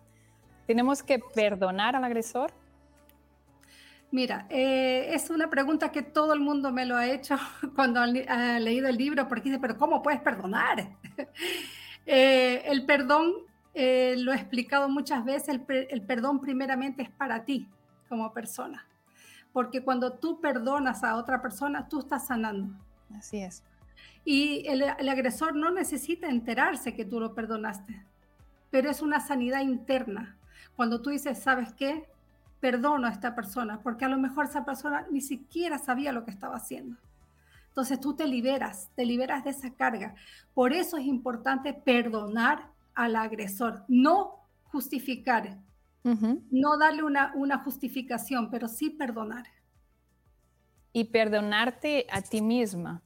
¿tenemos 0.66 1.02
que 1.02 1.18
perdonar 1.18 1.94
al 1.94 2.04
agresor? 2.04 2.54
Mira, 4.12 4.46
eh, 4.50 5.14
es 5.14 5.30
una 5.30 5.48
pregunta 5.48 5.90
que 5.90 6.02
todo 6.02 6.34
el 6.34 6.40
mundo 6.40 6.70
me 6.70 6.84
lo 6.84 6.96
ha 6.96 7.06
hecho 7.06 7.34
cuando 7.74 7.98
ha, 8.00 8.06
leído 8.60 8.88
el 8.88 8.98
libro, 8.98 9.26
porque 9.26 9.48
dice, 9.48 9.58
pero 9.58 9.78
¿cómo 9.78 10.02
puedes 10.02 10.20
perdonar? 10.20 10.90
Eh, 12.04 12.64
el 12.66 12.84
perdón, 12.84 13.32
eh, 13.74 14.16
lo 14.18 14.32
he 14.32 14.34
explicado 14.34 14.88
muchas 14.88 15.24
veces, 15.24 15.50
el, 15.50 15.64
el, 15.68 16.02
perdón 16.02 16.40
primeramente 16.40 17.00
es 17.00 17.10
para 17.10 17.44
ti 17.44 17.68
como 18.08 18.32
persona, 18.32 18.84
porque 19.52 19.84
cuando 19.84 20.14
tú 20.14 20.40
perdonas 20.40 21.04
a 21.04 21.14
otra 21.14 21.40
persona, 21.40 21.88
tú 21.88 22.00
estás 22.00 22.26
sanando. 22.26 22.74
Así 23.16 23.38
es. 23.38 23.62
Y 24.24 24.66
el, 24.66 24.82
el 24.82 25.08
agresor 25.08 25.54
no 25.54 25.70
necesita 25.70 26.28
enterarse 26.28 26.96
que 26.96 27.04
tú 27.04 27.20
lo 27.20 27.36
perdonaste, 27.36 28.04
pero 28.72 28.90
es 28.90 29.00
una 29.00 29.20
sanidad 29.20 29.60
interna. 29.60 30.36
Cuando 30.74 31.02
tú 31.02 31.10
dices, 31.10 31.38
¿sabes 31.38 31.72
qué? 31.72 32.11
Perdono 32.62 33.08
a 33.08 33.10
esta 33.10 33.34
persona, 33.34 33.80
porque 33.82 34.04
a 34.04 34.08
lo 34.08 34.18
mejor 34.18 34.44
esa 34.44 34.64
persona 34.64 35.04
ni 35.10 35.20
siquiera 35.20 35.78
sabía 35.78 36.12
lo 36.12 36.24
que 36.24 36.30
estaba 36.30 36.56
haciendo. 36.56 36.96
Entonces 37.66 37.98
tú 37.98 38.14
te 38.14 38.28
liberas, 38.28 38.88
te 38.94 39.04
liberas 39.04 39.42
de 39.42 39.50
esa 39.50 39.74
carga. 39.74 40.14
Por 40.54 40.72
eso 40.72 40.96
es 40.96 41.04
importante 41.04 41.74
perdonar 41.74 42.70
al 42.94 43.16
agresor, 43.16 43.84
no 43.88 44.46
justificar, 44.62 45.58
no 46.04 46.78
darle 46.78 47.02
una, 47.02 47.32
una 47.34 47.58
justificación, 47.58 48.48
pero 48.48 48.68
sí 48.68 48.90
perdonar. 48.90 49.46
Y 50.92 51.04
perdonarte 51.04 52.06
a 52.12 52.22
ti 52.22 52.42
misma. 52.42 53.02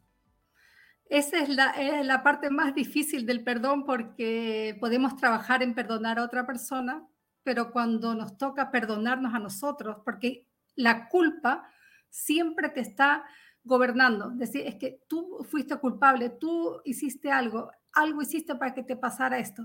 Esa 1.09 1.39
es 1.39 1.49
la, 1.49 1.71
es 1.71 2.05
la 2.05 2.23
parte 2.23 2.51
más 2.51 2.75
difícil 2.75 3.25
del 3.25 3.43
perdón 3.43 3.87
porque 3.87 4.77
podemos 4.81 5.17
trabajar 5.17 5.63
en 5.63 5.75
perdonar 5.75 6.19
a 6.19 6.25
otra 6.25 6.47
persona, 6.47 7.07
pero 7.47 7.71
cuando 7.71 8.13
nos 8.17 8.37
toca 8.37 8.73
perdonarnos 8.73 9.33
a 9.33 9.39
nosotros, 9.39 9.99
porque 10.05 10.49
la 10.75 11.09
culpa 11.09 11.71
siempre 12.11 12.71
te 12.71 12.81
está 12.81 13.25
gobernando. 13.63 14.31
Decir, 14.31 14.63
es 14.67 14.75
que 14.75 14.99
tú 15.07 15.47
fuiste 15.49 15.77
culpable, 15.77 16.29
tú 16.29 16.81
hiciste 16.85 17.31
algo, 17.31 17.71
algo 17.93 18.21
hiciste 18.21 18.57
para 18.57 18.75
que 18.75 18.83
te 18.83 18.97
pasara 18.97 19.39
esto. 19.39 19.65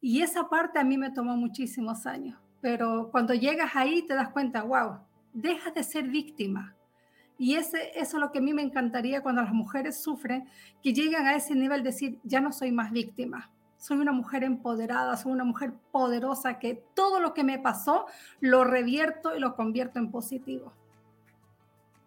Y 0.00 0.20
esa 0.20 0.48
parte 0.48 0.80
a 0.80 0.84
mí 0.84 0.98
me 0.98 1.12
tomó 1.12 1.36
muchísimos 1.36 2.06
años, 2.06 2.40
pero 2.60 3.08
cuando 3.12 3.34
llegas 3.34 3.76
ahí 3.76 4.02
te 4.02 4.14
das 4.14 4.30
cuenta, 4.30 4.64
wow, 4.64 4.98
dejas 5.32 5.72
de 5.74 5.84
ser 5.84 6.08
víctima. 6.08 6.74
Y 7.38 7.54
ese, 7.54 7.92
eso 7.94 8.16
es 8.16 8.20
lo 8.20 8.32
que 8.32 8.40
a 8.40 8.42
mí 8.42 8.52
me 8.52 8.62
encantaría 8.62 9.22
cuando 9.22 9.42
las 9.42 9.52
mujeres 9.52 10.02
sufren, 10.02 10.48
que 10.82 10.92
llegan 10.92 11.28
a 11.28 11.36
ese 11.36 11.54
nivel 11.54 11.84
de 11.84 11.90
decir, 11.90 12.18
ya 12.24 12.40
no 12.40 12.50
soy 12.50 12.72
más 12.72 12.90
víctima, 12.90 13.48
soy 13.82 13.98
una 13.98 14.12
mujer 14.12 14.44
empoderada, 14.44 15.16
soy 15.16 15.32
una 15.32 15.42
mujer 15.42 15.72
poderosa 15.90 16.60
que 16.60 16.80
todo 16.94 17.18
lo 17.18 17.34
que 17.34 17.42
me 17.42 17.58
pasó 17.58 18.06
lo 18.38 18.62
revierto 18.62 19.34
y 19.34 19.40
lo 19.40 19.56
convierto 19.56 19.98
en 19.98 20.12
positivo. 20.12 20.72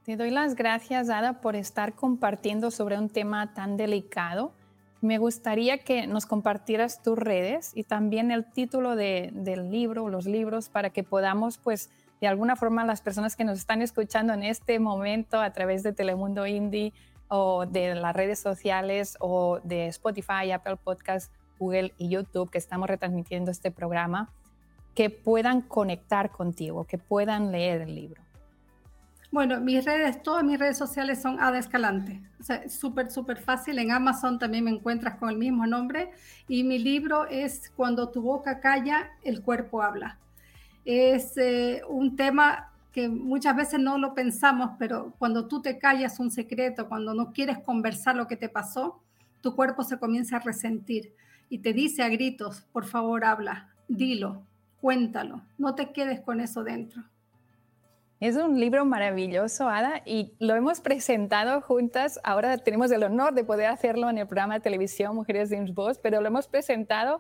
Te 0.05 0.15
doy 0.15 0.29
las 0.29 0.55
gracias, 0.55 1.09
Ada, 1.09 1.41
por 1.41 1.57
estar 1.57 1.93
compartiendo 1.93 2.71
sobre 2.71 2.97
un 2.97 3.09
tema 3.09 3.53
tan 3.53 3.75
delicado. 3.75 4.53
Me 5.01 5.17
gustaría 5.17 5.79
que 5.79 6.07
nos 6.07 6.25
compartieras 6.25 7.03
tus 7.03 7.19
redes 7.19 7.73
y 7.75 7.83
también 7.83 8.31
el 8.31 8.45
título 8.45 8.95
del 8.95 9.69
libro, 9.69 10.07
los 10.07 10.25
libros, 10.27 10.69
para 10.69 10.91
que 10.91 11.03
podamos, 11.03 11.57
pues, 11.57 11.89
de 12.21 12.27
alguna 12.27 12.55
forma, 12.55 12.85
las 12.85 13.01
personas 13.01 13.35
que 13.35 13.43
nos 13.43 13.57
están 13.57 13.81
escuchando 13.81 14.31
en 14.31 14.43
este 14.43 14.79
momento 14.79 15.41
a 15.41 15.51
través 15.51 15.83
de 15.83 15.91
Telemundo 15.91 16.47
Indie 16.47 16.93
o 17.27 17.65
de 17.65 17.95
las 17.95 18.15
redes 18.15 18.39
sociales 18.39 19.17
o 19.19 19.59
de 19.65 19.87
Spotify, 19.87 20.51
Apple 20.53 20.77
Podcasts, 20.77 21.31
Google 21.59 21.93
y 21.97 22.09
YouTube 22.09 22.49
que 22.49 22.57
estamos 22.57 22.89
retransmitiendo 22.89 23.51
este 23.51 23.71
programa, 23.71 24.29
que 24.93 25.09
puedan 25.09 25.61
conectar 25.61 26.31
contigo, 26.31 26.85
que 26.85 26.97
puedan 26.97 27.51
leer 27.51 27.81
el 27.81 27.95
libro? 27.95 28.21
Bueno, 29.31 29.59
mis 29.59 29.83
redes, 29.83 30.23
todas 30.23 30.43
mis 30.45 30.57
redes 30.57 30.77
sociales 30.77 31.21
son 31.21 31.41
Ada 31.41 31.57
Escalante. 31.57 32.21
O 32.39 32.43
sea, 32.43 32.69
súper, 32.69 33.11
súper 33.11 33.37
fácil. 33.37 33.79
En 33.79 33.91
Amazon 33.91 34.39
también 34.39 34.63
me 34.63 34.71
encuentras 34.71 35.15
con 35.15 35.29
el 35.29 35.37
mismo 35.37 35.67
nombre. 35.67 36.11
Y 36.47 36.63
mi 36.63 36.79
libro 36.79 37.25
es 37.27 37.69
Cuando 37.75 38.09
tu 38.09 38.21
boca 38.21 38.61
calla, 38.61 39.11
el 39.23 39.41
cuerpo 39.41 39.81
habla. 39.81 40.19
Es 40.85 41.37
eh, 41.37 41.81
un 41.89 42.15
tema 42.15 42.71
que 42.93 43.09
muchas 43.09 43.57
veces 43.57 43.77
no 43.81 43.97
lo 43.97 44.13
pensamos, 44.13 44.71
pero 44.79 45.13
cuando 45.19 45.49
tú 45.49 45.61
te 45.61 45.77
callas 45.79 46.17
un 46.21 46.31
secreto, 46.31 46.87
cuando 46.87 47.13
no 47.13 47.33
quieres 47.33 47.57
conversar 47.59 48.15
lo 48.15 48.27
que 48.27 48.37
te 48.37 48.47
pasó, 48.47 49.01
tu 49.41 49.53
cuerpo 49.53 49.83
se 49.83 49.99
comienza 49.99 50.37
a 50.37 50.39
resentir 50.39 51.13
y 51.49 51.59
te 51.59 51.73
dice 51.73 52.03
a 52.03 52.09
gritos, 52.09 52.61
por 52.71 52.85
favor 52.85 53.25
habla, 53.25 53.69
dilo, 53.87 54.43
cuéntalo, 54.81 55.41
no 55.57 55.75
te 55.75 55.91
quedes 55.91 56.21
con 56.21 56.39
eso 56.39 56.63
dentro. 56.63 57.03
Es 58.21 58.37
un 58.37 58.59
libro 58.59 58.85
maravilloso, 58.85 59.67
Ada, 59.67 60.01
y 60.05 60.33
lo 60.39 60.55
hemos 60.55 60.79
presentado 60.79 61.59
juntas. 61.61 62.19
Ahora 62.23 62.57
tenemos 62.57 62.89
el 62.91 63.03
honor 63.03 63.33
de 63.33 63.43
poder 63.43 63.67
hacerlo 63.67 64.09
en 64.09 64.17
el 64.17 64.25
programa 64.25 64.53
de 64.55 64.61
televisión 64.61 65.15
Mujeres 65.15 65.49
Dreams 65.49 65.73
Boss, 65.73 65.99
pero 65.99 66.21
lo 66.21 66.27
hemos 66.27 66.47
presentado 66.47 67.19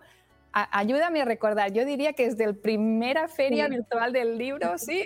ayúdame 0.55 1.21
a 1.21 1.25
recordar, 1.25 1.73
yo 1.73 1.83
diría 1.83 2.13
que 2.13 2.25
es 2.25 2.37
del 2.37 2.55
primera 2.55 3.27
feria 3.27 3.67
virtual 3.67 4.13
del 4.13 4.37
libro, 4.37 4.77
¿sí? 4.77 5.03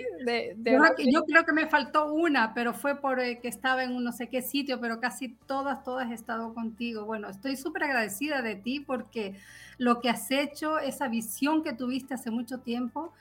yo, 0.58 1.24
creo 1.24 1.44
que 1.44 1.52
me 1.52 1.66
faltó 1.66 2.12
una, 2.12 2.54
pero 2.54 2.72
fue 2.72 2.94
porque 2.94 3.32
eh, 3.32 3.40
estaba 3.42 3.82
en 3.82 3.96
un 3.96 4.04
no 4.04 4.12
sé 4.12 4.28
qué 4.28 4.42
sitio, 4.42 4.80
pero 4.80 5.00
casi 5.00 5.30
todas, 5.46 5.82
todas 5.82 6.08
he 6.10 6.14
estado 6.14 6.54
contigo. 6.54 7.04
Bueno, 7.04 7.28
estoy 7.28 7.56
súper 7.56 7.84
agradecida 7.84 8.42
de 8.42 8.54
ti 8.54 8.78
porque 8.78 9.34
lo 9.76 10.00
que 10.00 10.08
has 10.08 10.30
hecho, 10.30 10.78
esa 10.78 11.08
visión 11.08 11.64
que 11.64 11.72
tuviste 11.72 12.14
hace 12.14 12.30
mucho 12.30 12.60
tiempo, 12.60 13.12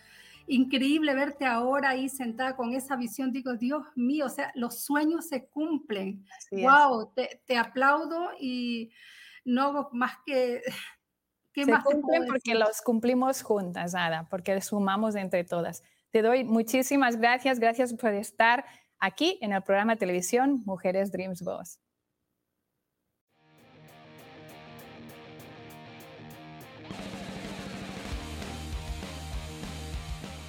increíble 0.46 1.16
verte 1.16 1.48
ahora 1.48 1.90
ahí 1.90 2.10
sentada 2.10 2.56
con 2.56 2.74
esa 2.74 2.96
visión. 2.96 3.32
Digo, 3.32 3.56
Dios 3.56 3.86
mío, 3.96 4.28
o 4.28 4.30
sea, 4.30 4.52
los 4.54 4.80
sueños 4.80 5.28
se 5.28 5.46
cumplen. 5.46 6.24
wow, 6.52 7.12
te, 7.16 7.42
te 7.48 7.58
aplaudo 7.58 8.30
y 8.40 8.92
no 9.46 9.90
más 9.94 10.14
que 10.28 10.62
se 11.56 11.72
cumplen 11.84 12.26
porque 12.28 12.56
los 12.56 12.82
cumplimos 12.82 13.42
juntas, 13.42 13.96
Ada, 13.96 14.28
porque 14.30 14.60
sumamos 14.62 15.16
entre 15.16 15.44
todas. 15.44 15.84
Te 16.12 16.22
doy 16.22 16.44
muchísimas 16.44 17.18
gracias, 17.18 17.60
gracias 17.60 17.94
por 17.94 18.14
estar 18.14 18.66
aquí 19.00 19.38
en 19.42 19.54
el 19.54 19.62
programa 19.62 19.94
de 19.94 20.00
televisión 20.00 20.62
Mujeres 20.66 21.12
Dreams 21.12 21.42
Boss. 21.42 21.80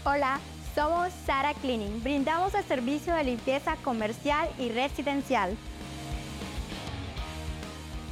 Hola, 0.05 0.41
somos 0.75 1.13
Sara 1.27 1.53
Cleaning. 1.55 2.03
Brindamos 2.03 2.55
el 2.55 2.65
servicio 2.65 3.15
de 3.15 3.25
limpieza 3.25 3.77
comercial 3.85 4.49
y 4.59 4.71
residencial 4.71 5.57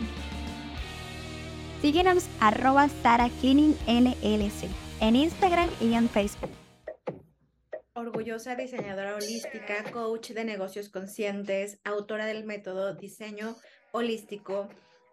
Síguenos 1.83 2.27
arroba 2.41 2.89
Sara 2.89 3.29
en 3.43 5.17
Instagram 5.17 5.69
y 5.81 5.95
en 5.95 6.09
Facebook. 6.09 6.51
Orgullosa 7.95 8.55
diseñadora 8.57 9.15
holística, 9.15 9.91
coach 9.91 10.31
de 10.31 10.45
negocios 10.45 10.89
conscientes, 10.89 11.81
autora 11.85 12.27
del 12.27 12.45
método 12.45 12.95
Diseño 12.95 13.57
Holístico, 13.93 14.69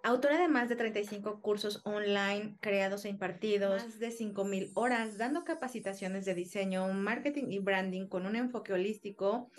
Autora 0.06 0.38
de 0.38 0.50
más 0.50 0.68
de 0.68 0.76
35 0.76 1.40
cursos 1.40 1.80
online 1.86 2.58
creados 2.60 3.06
e 3.06 3.10
impartidos, 3.10 3.82
más 3.82 4.00
de 4.00 4.10
5.000 4.10 4.72
horas 4.74 5.18
dando 5.18 5.46
capacitaciones 5.46 6.26
de 6.26 6.36
diseño, 6.36 6.92
marketing 6.92 7.52
y 7.52 7.60
branding 7.60 8.08
con 8.08 8.26
un 8.26 8.36
enfoque 8.36 8.74
holístico, 8.74 9.50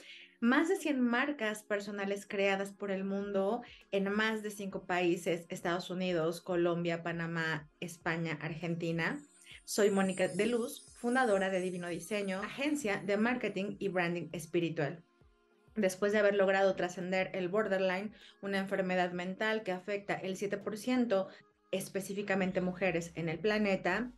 más 0.40 0.68
de 0.68 0.76
100 0.76 1.00
marcas 1.00 1.62
personales 1.62 2.26
creadas 2.26 2.72
por 2.72 2.90
el 2.90 3.04
mundo 3.04 3.62
en 3.90 4.12
más 4.12 4.42
de 4.42 4.50
5 4.50 4.84
países, 4.84 5.46
Estados 5.48 5.88
Unidos, 5.88 6.42
Colombia, 6.42 7.02
Panamá, 7.02 7.70
España, 7.80 8.38
Argentina. 8.42 9.18
Soy 9.64 9.88
Mónica 9.88 10.28
de 10.28 10.44
Luz, 10.44 10.92
fundadora 10.98 11.48
de 11.48 11.60
Divino 11.60 11.88
Diseño, 11.88 12.42
agencia 12.42 12.98
de 12.98 13.16
marketing 13.16 13.76
y 13.78 13.88
branding 13.88 14.28
espiritual 14.32 15.02
después 15.76 16.12
de 16.12 16.18
haber 16.18 16.34
logrado 16.34 16.74
trascender 16.76 17.30
el 17.34 17.48
borderline, 17.48 18.12
una 18.42 18.58
enfermedad 18.58 19.12
mental 19.12 19.62
que 19.62 19.72
afecta 19.72 20.14
el 20.14 20.36
7% 20.36 21.28
específicamente 21.70 22.60
mujeres 22.60 23.12
en 23.14 23.28
el 23.28 23.38
planeta, 23.38 24.12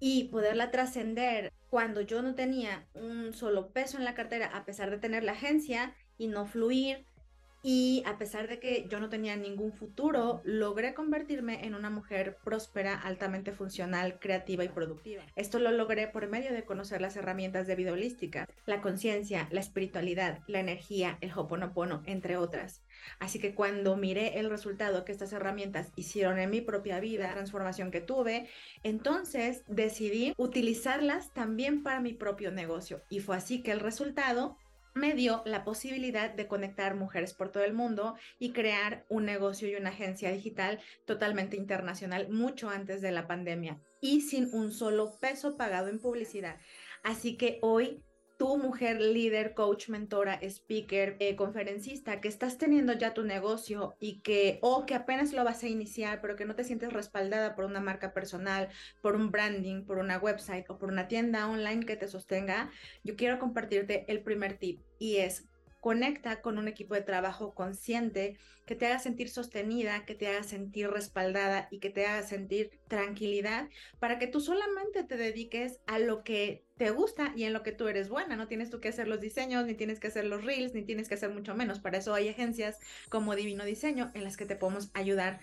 y 0.00 0.24
poderla 0.24 0.70
trascender 0.70 1.52
cuando 1.68 2.00
yo 2.00 2.22
no 2.22 2.34
tenía 2.34 2.88
un 2.94 3.32
solo 3.32 3.70
peso 3.70 3.98
en 3.98 4.04
la 4.04 4.14
cartera, 4.14 4.46
a 4.46 4.64
pesar 4.64 4.90
de 4.90 4.98
tener 4.98 5.22
la 5.22 5.32
agencia 5.32 5.94
y 6.16 6.26
no 6.26 6.46
fluir, 6.46 7.04
y 7.62 8.02
a 8.06 8.16
pesar 8.18 8.48
de 8.48 8.58
que 8.58 8.86
yo 8.88 9.00
no 9.00 9.08
tenía 9.08 9.36
ningún 9.36 9.72
futuro, 9.72 10.40
logré 10.44 10.94
convertirme 10.94 11.66
en 11.66 11.74
una 11.74 11.90
mujer 11.90 12.38
próspera, 12.42 12.94
altamente 12.94 13.52
funcional, 13.52 14.18
creativa 14.18 14.64
y 14.64 14.68
productiva. 14.68 15.24
Esto 15.36 15.58
lo 15.58 15.70
logré 15.70 16.08
por 16.08 16.26
medio 16.28 16.52
de 16.52 16.64
conocer 16.64 17.00
las 17.00 17.16
herramientas 17.16 17.66
de 17.66 17.76
vida 17.76 17.92
holística, 17.92 18.48
la 18.66 18.80
conciencia, 18.80 19.48
la 19.50 19.60
espiritualidad, 19.60 20.40
la 20.46 20.60
energía, 20.60 21.18
el 21.20 21.32
hoponopono, 21.36 22.02
entre 22.06 22.36
otras. 22.36 22.82
Así 23.18 23.38
que 23.38 23.54
cuando 23.54 23.96
miré 23.96 24.38
el 24.38 24.50
resultado 24.50 25.04
que 25.04 25.12
estas 25.12 25.32
herramientas 25.32 25.92
hicieron 25.96 26.38
en 26.38 26.50
mi 26.50 26.60
propia 26.60 27.00
vida, 27.00 27.32
transformación 27.32 27.90
que 27.90 28.00
tuve, 28.00 28.48
entonces 28.82 29.64
decidí 29.66 30.34
utilizarlas 30.36 31.32
también 31.32 31.82
para 31.82 32.00
mi 32.00 32.12
propio 32.12 32.50
negocio. 32.50 33.02
Y 33.08 33.20
fue 33.20 33.36
así 33.36 33.62
que 33.62 33.72
el 33.72 33.80
resultado 33.80 34.56
me 35.00 35.14
dio 35.14 35.42
la 35.46 35.64
posibilidad 35.64 36.30
de 36.30 36.46
conectar 36.46 36.94
mujeres 36.94 37.34
por 37.34 37.50
todo 37.50 37.64
el 37.64 37.72
mundo 37.72 38.14
y 38.38 38.52
crear 38.52 39.06
un 39.08 39.24
negocio 39.24 39.66
y 39.66 39.74
una 39.74 39.90
agencia 39.90 40.30
digital 40.30 40.78
totalmente 41.06 41.56
internacional 41.56 42.28
mucho 42.28 42.68
antes 42.68 43.00
de 43.00 43.10
la 43.10 43.26
pandemia 43.26 43.80
y 44.00 44.20
sin 44.20 44.54
un 44.54 44.72
solo 44.72 45.18
peso 45.18 45.56
pagado 45.56 45.88
en 45.88 46.00
publicidad. 46.00 46.58
Así 47.02 47.36
que 47.36 47.58
hoy 47.62 48.04
tú, 48.40 48.56
mujer 48.56 49.02
líder, 49.02 49.52
coach, 49.52 49.90
mentora, 49.90 50.40
speaker, 50.40 51.14
eh, 51.18 51.36
conferencista, 51.36 52.22
que 52.22 52.28
estás 52.28 52.56
teniendo 52.56 52.94
ya 52.94 53.12
tu 53.12 53.22
negocio 53.22 53.96
y 54.00 54.20
que, 54.20 54.58
o 54.62 54.86
que 54.86 54.94
apenas 54.94 55.34
lo 55.34 55.44
vas 55.44 55.62
a 55.62 55.68
iniciar, 55.68 56.22
pero 56.22 56.36
que 56.36 56.46
no 56.46 56.54
te 56.54 56.64
sientes 56.64 56.90
respaldada 56.90 57.54
por 57.54 57.66
una 57.66 57.80
marca 57.80 58.14
personal, 58.14 58.70
por 59.02 59.14
un 59.14 59.30
branding, 59.30 59.84
por 59.84 59.98
una 59.98 60.16
website 60.16 60.64
o 60.70 60.78
por 60.78 60.88
una 60.88 61.06
tienda 61.06 61.50
online 61.50 61.84
que 61.84 61.96
te 61.96 62.08
sostenga, 62.08 62.70
yo 63.04 63.14
quiero 63.14 63.38
compartirte 63.38 64.06
el 64.08 64.22
primer 64.22 64.56
tip 64.56 64.80
y 64.98 65.16
es 65.16 65.49
conecta 65.80 66.40
con 66.42 66.58
un 66.58 66.68
equipo 66.68 66.94
de 66.94 67.00
trabajo 67.00 67.54
consciente 67.54 68.36
que 68.66 68.76
te 68.76 68.86
haga 68.86 68.98
sentir 68.98 69.28
sostenida, 69.28 70.04
que 70.04 70.14
te 70.14 70.28
haga 70.28 70.42
sentir 70.42 70.90
respaldada 70.90 71.68
y 71.70 71.78
que 71.78 71.90
te 71.90 72.06
haga 72.06 72.22
sentir 72.22 72.70
tranquilidad 72.86 73.68
para 73.98 74.18
que 74.18 74.26
tú 74.26 74.40
solamente 74.40 75.02
te 75.02 75.16
dediques 75.16 75.80
a 75.86 75.98
lo 75.98 76.22
que 76.22 76.64
te 76.76 76.90
gusta 76.90 77.32
y 77.34 77.44
en 77.44 77.52
lo 77.52 77.62
que 77.62 77.72
tú 77.72 77.88
eres 77.88 78.08
buena. 78.08 78.36
No 78.36 78.46
tienes 78.46 78.70
tú 78.70 78.80
que 78.80 78.88
hacer 78.88 79.08
los 79.08 79.20
diseños, 79.20 79.66
ni 79.66 79.74
tienes 79.74 79.98
que 79.98 80.08
hacer 80.08 80.26
los 80.26 80.44
reels, 80.44 80.74
ni 80.74 80.82
tienes 80.82 81.08
que 81.08 81.14
hacer 81.14 81.30
mucho 81.30 81.54
menos. 81.54 81.80
Para 81.80 81.98
eso 81.98 82.14
hay 82.14 82.28
agencias 82.28 82.78
como 83.08 83.34
Divino 83.34 83.64
Diseño 83.64 84.10
en 84.14 84.24
las 84.24 84.36
que 84.36 84.46
te 84.46 84.56
podemos 84.56 84.90
ayudar 84.94 85.40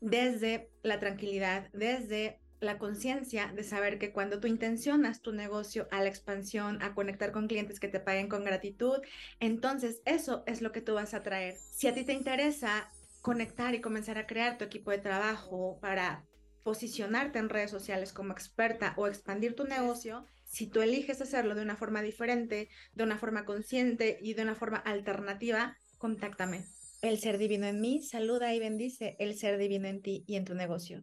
desde 0.00 0.68
la 0.82 1.00
tranquilidad, 1.00 1.70
desde 1.72 2.40
la 2.60 2.78
conciencia 2.78 3.52
de 3.54 3.62
saber 3.62 3.98
que 3.98 4.12
cuando 4.12 4.40
tú 4.40 4.46
intencionas 4.46 5.20
tu 5.20 5.32
negocio 5.32 5.88
a 5.90 6.02
la 6.02 6.08
expansión, 6.08 6.82
a 6.82 6.94
conectar 6.94 7.32
con 7.32 7.48
clientes 7.48 7.80
que 7.80 7.88
te 7.88 8.00
paguen 8.00 8.28
con 8.28 8.44
gratitud, 8.44 8.98
entonces 9.40 10.02
eso 10.04 10.42
es 10.46 10.62
lo 10.62 10.72
que 10.72 10.80
tú 10.80 10.94
vas 10.94 11.14
a 11.14 11.22
traer. 11.22 11.56
Si 11.56 11.88
a 11.88 11.94
ti 11.94 12.04
te 12.04 12.12
interesa 12.12 12.88
conectar 13.20 13.74
y 13.74 13.80
comenzar 13.80 14.18
a 14.18 14.26
crear 14.26 14.56
tu 14.56 14.64
equipo 14.64 14.90
de 14.90 14.98
trabajo 14.98 15.78
para 15.80 16.24
posicionarte 16.62 17.38
en 17.38 17.48
redes 17.48 17.70
sociales 17.70 18.12
como 18.12 18.32
experta 18.32 18.94
o 18.96 19.06
expandir 19.06 19.54
tu 19.54 19.64
negocio, 19.64 20.24
si 20.44 20.66
tú 20.66 20.80
eliges 20.80 21.20
hacerlo 21.20 21.54
de 21.54 21.62
una 21.62 21.76
forma 21.76 22.02
diferente, 22.02 22.68
de 22.94 23.04
una 23.04 23.18
forma 23.18 23.44
consciente 23.44 24.18
y 24.20 24.34
de 24.34 24.42
una 24.42 24.54
forma 24.54 24.78
alternativa, 24.78 25.76
contáctame. 25.98 26.64
El 27.02 27.18
ser 27.18 27.38
divino 27.38 27.66
en 27.66 27.80
mí 27.80 28.02
saluda 28.02 28.54
y 28.54 28.58
bendice 28.58 29.16
el 29.18 29.36
ser 29.36 29.58
divino 29.58 29.86
en 29.86 30.02
ti 30.02 30.24
y 30.26 30.36
en 30.36 30.44
tu 30.44 30.54
negocio. 30.54 31.02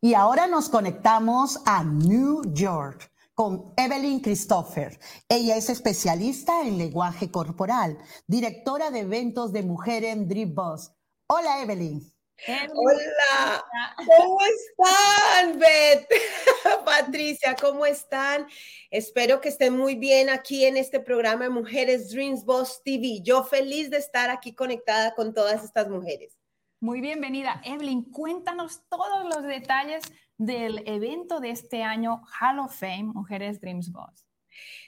Y 0.00 0.14
ahora 0.14 0.46
nos 0.46 0.68
conectamos 0.68 1.60
a 1.64 1.84
New 1.84 2.42
York 2.52 3.12
con 3.34 3.72
Evelyn 3.76 4.20
Christopher. 4.20 4.98
Ella 5.28 5.56
es 5.56 5.70
especialista 5.70 6.62
en 6.62 6.78
lenguaje 6.78 7.30
corporal, 7.30 7.98
directora 8.26 8.90
de 8.90 9.00
eventos 9.00 9.52
de 9.52 9.62
mujer 9.62 10.04
en 10.04 10.28
Drip 10.28 10.54
Boss. 10.54 10.92
Hola 11.28 11.62
Evelyn. 11.62 12.12
Hola, 12.46 13.64
¿cómo 13.96 14.38
están, 14.40 15.58
Beth? 15.60 16.08
Patricia, 16.84 17.54
¿cómo 17.54 17.86
están? 17.86 18.48
Espero 18.90 19.40
que 19.40 19.48
estén 19.48 19.76
muy 19.76 19.94
bien 19.94 20.28
aquí 20.28 20.64
en 20.64 20.76
este 20.76 20.98
programa 20.98 21.44
de 21.44 21.50
Mujeres 21.50 22.10
Dreams 22.10 22.44
Boss 22.44 22.82
TV. 22.84 23.20
Yo 23.22 23.44
feliz 23.44 23.90
de 23.90 23.98
estar 23.98 24.30
aquí 24.30 24.54
conectada 24.54 25.14
con 25.14 25.32
todas 25.32 25.62
estas 25.62 25.88
mujeres. 25.88 26.36
Muy 26.82 27.00
bienvenida. 27.00 27.62
Evelyn, 27.64 28.02
cuéntanos 28.10 28.80
todos 28.88 29.24
los 29.32 29.44
detalles 29.44 30.02
del 30.36 30.82
evento 30.88 31.38
de 31.38 31.50
este 31.50 31.84
año 31.84 32.24
Hall 32.40 32.58
of 32.58 32.76
Fame 32.76 33.04
Mujeres 33.04 33.60
Dreams 33.60 33.92
Boss. 33.92 34.26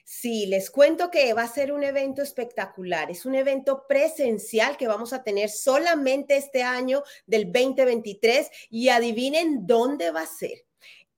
Sí, 0.04 0.46
les 0.46 0.72
cuento 0.72 1.08
que 1.08 1.32
va 1.34 1.44
a 1.44 1.48
ser 1.48 1.72
un 1.72 1.84
evento 1.84 2.20
espectacular. 2.20 3.12
Es 3.12 3.24
un 3.26 3.36
evento 3.36 3.84
presencial 3.88 4.76
que 4.76 4.88
vamos 4.88 5.12
a 5.12 5.22
tener 5.22 5.50
solamente 5.50 6.36
este 6.36 6.64
año 6.64 7.04
del 7.26 7.44
2023 7.52 8.50
y 8.70 8.88
adivinen 8.88 9.64
dónde 9.64 10.10
va 10.10 10.22
a 10.22 10.26
ser. 10.26 10.63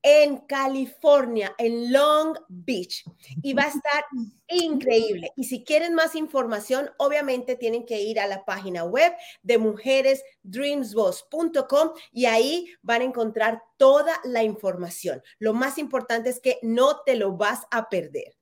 En 0.08 0.36
California, 0.46 1.52
en 1.58 1.92
Long 1.92 2.38
Beach. 2.48 3.02
Y 3.42 3.54
va 3.54 3.64
a 3.64 3.70
estar 3.70 4.04
increíble. 4.46 5.32
Y 5.34 5.42
si 5.42 5.64
quieren 5.64 5.94
más 5.94 6.14
información, 6.14 6.90
obviamente 6.98 7.56
tienen 7.56 7.84
que 7.84 8.00
ir 8.00 8.20
a 8.20 8.28
la 8.28 8.44
página 8.44 8.84
web 8.84 9.12
de 9.42 9.58
mujeresdreamsboss.com 9.58 11.90
y 12.12 12.26
ahí 12.26 12.68
van 12.82 13.00
a 13.00 13.06
encontrar 13.06 13.64
toda 13.78 14.20
la 14.22 14.44
información. 14.44 15.24
Lo 15.40 15.54
más 15.54 15.76
importante 15.76 16.30
es 16.30 16.38
que 16.38 16.60
no 16.62 17.00
te 17.04 17.16
lo 17.16 17.36
vas 17.36 17.62
a 17.72 17.88
perder. 17.88 18.36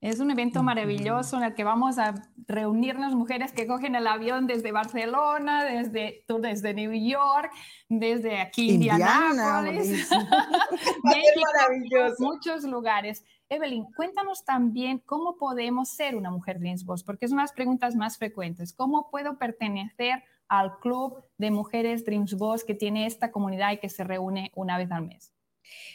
Es 0.00 0.18
un 0.18 0.30
evento 0.30 0.62
maravilloso 0.62 1.36
en 1.36 1.42
el 1.42 1.54
que 1.54 1.62
vamos 1.62 1.98
a 1.98 2.14
reunirnos 2.46 3.14
mujeres 3.14 3.52
que 3.52 3.66
cogen 3.66 3.94
el 3.94 4.06
avión 4.06 4.46
desde 4.46 4.72
Barcelona, 4.72 5.64
desde, 5.64 6.24
desde 6.40 6.72
New 6.72 6.92
York, 6.92 7.52
desde 7.88 8.40
aquí 8.40 8.70
Indiana, 8.72 9.30
maravilloso. 11.02 12.14
muchos 12.18 12.64
lugares. 12.64 13.26
Evelyn, 13.50 13.84
cuéntanos 13.94 14.42
también 14.42 15.00
cómo 15.04 15.36
podemos 15.36 15.90
ser 15.90 16.16
una 16.16 16.30
mujer 16.30 16.60
Dreams 16.60 16.84
Boss, 16.84 17.04
porque 17.04 17.26
es 17.26 17.32
una 17.32 17.42
de 17.42 17.48
las 17.48 17.52
preguntas 17.52 17.94
más 17.94 18.16
frecuentes. 18.16 18.72
¿Cómo 18.72 19.10
puedo 19.10 19.36
pertenecer 19.38 20.24
al 20.48 20.78
club 20.78 21.22
de 21.36 21.50
mujeres 21.50 22.06
Dreams 22.06 22.34
Boss 22.38 22.64
que 22.64 22.74
tiene 22.74 23.04
esta 23.04 23.30
comunidad 23.30 23.72
y 23.72 23.78
que 23.78 23.90
se 23.90 24.04
reúne 24.04 24.50
una 24.54 24.78
vez 24.78 24.90
al 24.92 25.06
mes? 25.06 25.32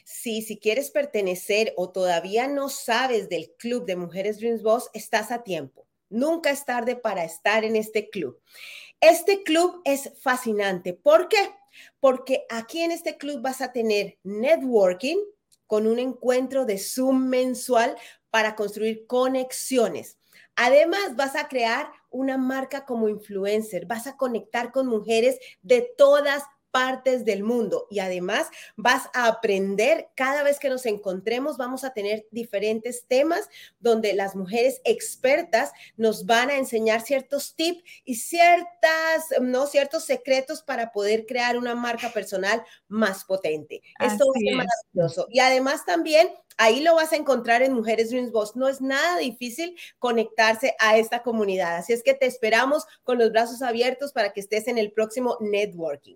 Sí, 0.03 0.41
si 0.41 0.59
quieres 0.59 0.91
pertenecer 0.91 1.73
o 1.77 1.91
todavía 1.91 2.47
no 2.47 2.69
sabes 2.69 3.29
del 3.29 3.51
Club 3.57 3.85
de 3.85 3.95
Mujeres 3.95 4.39
Dreams 4.39 4.63
Boss, 4.63 4.89
estás 4.93 5.31
a 5.31 5.43
tiempo. 5.43 5.87
Nunca 6.09 6.51
es 6.51 6.65
tarde 6.65 6.95
para 6.95 7.23
estar 7.23 7.63
en 7.63 7.75
este 7.75 8.09
club. 8.09 8.39
Este 9.01 9.43
club 9.43 9.81
es 9.85 10.11
fascinante. 10.21 10.93
¿Por 10.93 11.27
qué? 11.27 11.51
Porque 11.99 12.45
aquí 12.49 12.81
en 12.81 12.91
este 12.91 13.17
club 13.17 13.41
vas 13.41 13.61
a 13.61 13.71
tener 13.71 14.17
networking 14.23 15.17
con 15.67 15.87
un 15.87 15.99
encuentro 15.99 16.65
de 16.65 16.77
Zoom 16.77 17.27
mensual 17.27 17.97
para 18.29 18.55
construir 18.55 19.07
conexiones. 19.07 20.17
Además, 20.55 21.15
vas 21.15 21.35
a 21.35 21.47
crear 21.47 21.89
una 22.09 22.37
marca 22.37 22.85
como 22.85 23.09
influencer, 23.09 23.85
vas 23.85 24.07
a 24.07 24.15
conectar 24.15 24.71
con 24.71 24.87
mujeres 24.87 25.37
de 25.61 25.93
todas 25.97 26.43
partes 26.75 27.23
del 27.23 27.41
mundo 27.41 27.87
y 27.89 27.99
además 27.99 28.49
vas 28.75 29.09
a 29.13 29.27
aprender 29.27 30.09
cada 30.13 30.43
vez 30.43 30.59
que 30.59 30.67
nos 30.67 30.85
encontremos, 30.85 31.55
vamos 31.55 31.85
a 31.85 31.93
tener 31.93 32.27
diferentes 32.31 33.05
temas 33.07 33.47
donde 33.79 34.11
las 34.11 34.35
mujeres 34.35 34.81
expertas 34.83 35.71
nos 35.95 36.25
van 36.25 36.49
a 36.49 36.57
enseñar 36.57 36.99
ciertos 36.99 37.55
tips 37.55 37.81
y 38.03 38.15
ciertas, 38.15 39.23
no, 39.39 39.67
ciertos 39.67 40.03
secretos 40.03 40.63
para 40.63 40.91
poder 40.91 41.25
crear 41.25 41.57
una 41.57 41.75
marca 41.75 42.09
personal 42.09 42.61
más 42.89 43.23
potente. 43.23 43.81
Esto 43.97 44.25
es 44.33 44.55
maravilloso. 44.57 45.27
Y 45.29 45.39
además 45.39 45.85
también 45.85 46.27
Ahí 46.57 46.81
lo 46.81 46.95
vas 46.95 47.11
a 47.11 47.17
encontrar 47.17 47.63
en 47.63 47.73
Mujeres 47.73 48.11
Dreams 48.11 48.31
Boss. 48.31 48.55
No 48.55 48.69
es 48.69 48.79
nada 48.79 49.17
difícil 49.17 49.77
conectarse 49.99 50.73
a 50.79 50.95
esta 50.97 51.21
comunidad. 51.21 51.75
Así 51.75 51.91
es 51.91 52.01
que 52.01 52.13
te 52.13 52.27
esperamos 52.27 52.85
con 53.03 53.17
los 53.17 53.33
brazos 53.33 53.61
abiertos 53.61 54.13
para 54.13 54.31
que 54.31 54.39
estés 54.39 54.69
en 54.69 54.77
el 54.77 54.93
próximo 54.93 55.37
networking. 55.41 56.15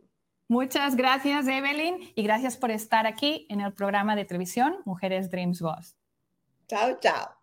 Muchas 0.50 0.96
gracias, 0.96 1.48
Evelyn, 1.48 2.12
y 2.16 2.24
gracias 2.24 2.58
por 2.58 2.72
estar 2.72 3.06
aquí 3.06 3.46
en 3.50 3.62
el 3.62 3.72
programa 3.72 4.16
de 4.16 4.26
televisión 4.26 4.78
Mujeres 4.84 5.30
Dreams 5.30 5.62
Boss. 5.62 5.96
Chao, 6.68 6.98
chao. 7.00 7.36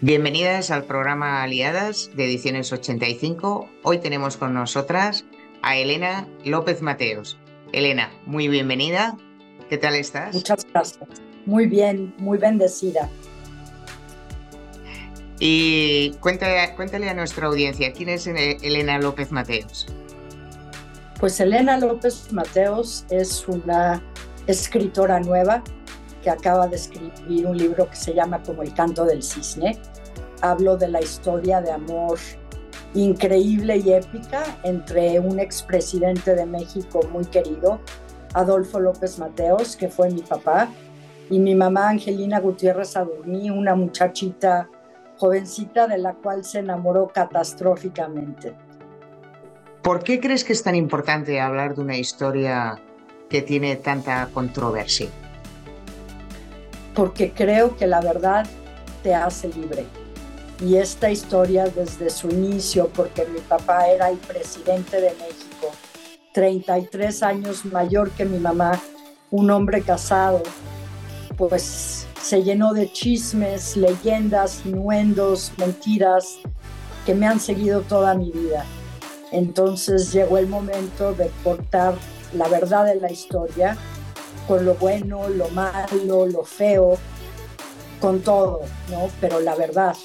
Bienvenidas 0.00 0.72
al 0.72 0.86
programa 0.86 1.44
Aliadas 1.44 2.10
de 2.16 2.24
Ediciones 2.24 2.72
85. 2.72 3.68
Hoy 3.84 3.98
tenemos 3.98 4.36
con 4.36 4.54
nosotras 4.54 5.24
a 5.62 5.76
Elena 5.76 6.26
López 6.44 6.82
Mateos. 6.82 7.38
Elena, 7.72 8.10
muy 8.26 8.48
bienvenida. 8.48 9.16
¿Qué 9.68 9.76
tal 9.76 9.94
estás? 9.96 10.34
Muchas 10.34 10.66
gracias. 10.72 11.06
Muy 11.44 11.66
bien, 11.66 12.14
muy 12.18 12.38
bendecida. 12.38 13.08
Y 15.38 16.12
cuéntale, 16.20 16.74
cuéntale 16.74 17.08
a 17.08 17.14
nuestra 17.14 17.46
audiencia, 17.46 17.92
¿quién 17.92 18.08
es 18.08 18.26
Elena 18.26 18.98
López 18.98 19.30
Mateos? 19.30 19.86
Pues 21.20 21.38
Elena 21.38 21.78
López 21.78 22.32
Mateos 22.32 23.04
es 23.10 23.46
una 23.46 24.02
escritora 24.46 25.20
nueva 25.20 25.62
que 26.22 26.30
acaba 26.30 26.66
de 26.66 26.76
escribir 26.76 27.46
un 27.46 27.56
libro 27.56 27.88
que 27.88 27.96
se 27.96 28.14
llama 28.14 28.42
Como 28.42 28.62
el 28.62 28.72
canto 28.74 29.04
del 29.04 29.22
cisne. 29.22 29.78
Hablo 30.40 30.76
de 30.76 30.88
la 30.88 31.00
historia 31.00 31.60
de 31.60 31.72
amor 31.72 32.18
increíble 32.94 33.76
y 33.76 33.92
épica 33.92 34.58
entre 34.62 35.20
un 35.20 35.38
expresidente 35.38 36.34
de 36.34 36.46
México 36.46 37.00
muy 37.12 37.24
querido 37.26 37.80
Adolfo 38.34 38.80
López 38.80 39.18
Mateos, 39.18 39.76
que 39.76 39.88
fue 39.88 40.10
mi 40.10 40.22
papá, 40.22 40.68
y 41.30 41.38
mi 41.38 41.54
mamá 41.54 41.90
Angelina 41.90 42.40
Gutiérrez 42.40 42.96
Adurní, 42.96 43.50
una 43.50 43.74
muchachita 43.74 44.68
jovencita 45.18 45.86
de 45.86 45.98
la 45.98 46.14
cual 46.14 46.44
se 46.44 46.60
enamoró 46.60 47.08
catastróficamente. 47.08 48.54
¿Por 49.82 50.02
qué 50.02 50.20
crees 50.20 50.44
que 50.44 50.52
es 50.52 50.62
tan 50.62 50.74
importante 50.74 51.40
hablar 51.40 51.74
de 51.74 51.82
una 51.82 51.96
historia 51.96 52.80
que 53.28 53.42
tiene 53.42 53.76
tanta 53.76 54.28
controversia? 54.32 55.08
Porque 56.94 57.32
creo 57.32 57.76
que 57.76 57.86
la 57.86 58.00
verdad 58.00 58.46
te 59.02 59.14
hace 59.14 59.48
libre. 59.48 59.86
Y 60.60 60.76
esta 60.76 61.10
historia 61.10 61.68
desde 61.68 62.10
su 62.10 62.28
inicio, 62.28 62.88
porque 62.88 63.24
mi 63.26 63.38
papá 63.40 63.88
era 63.88 64.10
el 64.10 64.18
presidente 64.18 65.00
de 65.00 65.10
México, 65.10 65.70
33 66.32 67.22
años 67.22 67.64
mayor 67.64 68.10
que 68.10 68.24
mi 68.24 68.38
mamá, 68.38 68.80
un 69.30 69.50
hombre 69.50 69.82
casado, 69.82 70.42
pues 71.36 72.06
se 72.22 72.42
llenó 72.42 72.72
de 72.74 72.92
chismes, 72.92 73.76
leyendas, 73.76 74.66
innuendos, 74.66 75.52
mentiras 75.56 76.38
que 77.06 77.14
me 77.14 77.26
han 77.26 77.40
seguido 77.40 77.82
toda 77.82 78.14
mi 78.14 78.30
vida. 78.30 78.64
Entonces 79.32 80.12
llegó 80.12 80.38
el 80.38 80.46
momento 80.46 81.14
de 81.14 81.30
cortar 81.44 81.94
la 82.34 82.48
verdad 82.48 82.84
de 82.84 82.96
la 82.96 83.10
historia 83.10 83.76
con 84.46 84.64
lo 84.64 84.74
bueno, 84.74 85.28
lo 85.28 85.48
malo, 85.50 86.26
lo 86.26 86.44
feo, 86.44 86.96
con 88.00 88.20
todo, 88.20 88.62
¿no? 88.90 89.08
Pero 89.20 89.40
la 89.40 89.54
verdad. 89.54 89.96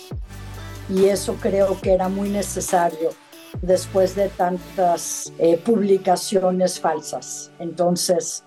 Y 0.89 1.05
eso 1.05 1.37
creo 1.41 1.79
que 1.79 1.93
era 1.93 2.09
muy 2.09 2.29
necesario 2.29 3.11
después 3.61 4.15
de 4.15 4.29
tantas 4.29 5.31
eh, 5.37 5.57
publicaciones 5.57 6.79
falsas. 6.79 7.51
Entonces, 7.59 8.43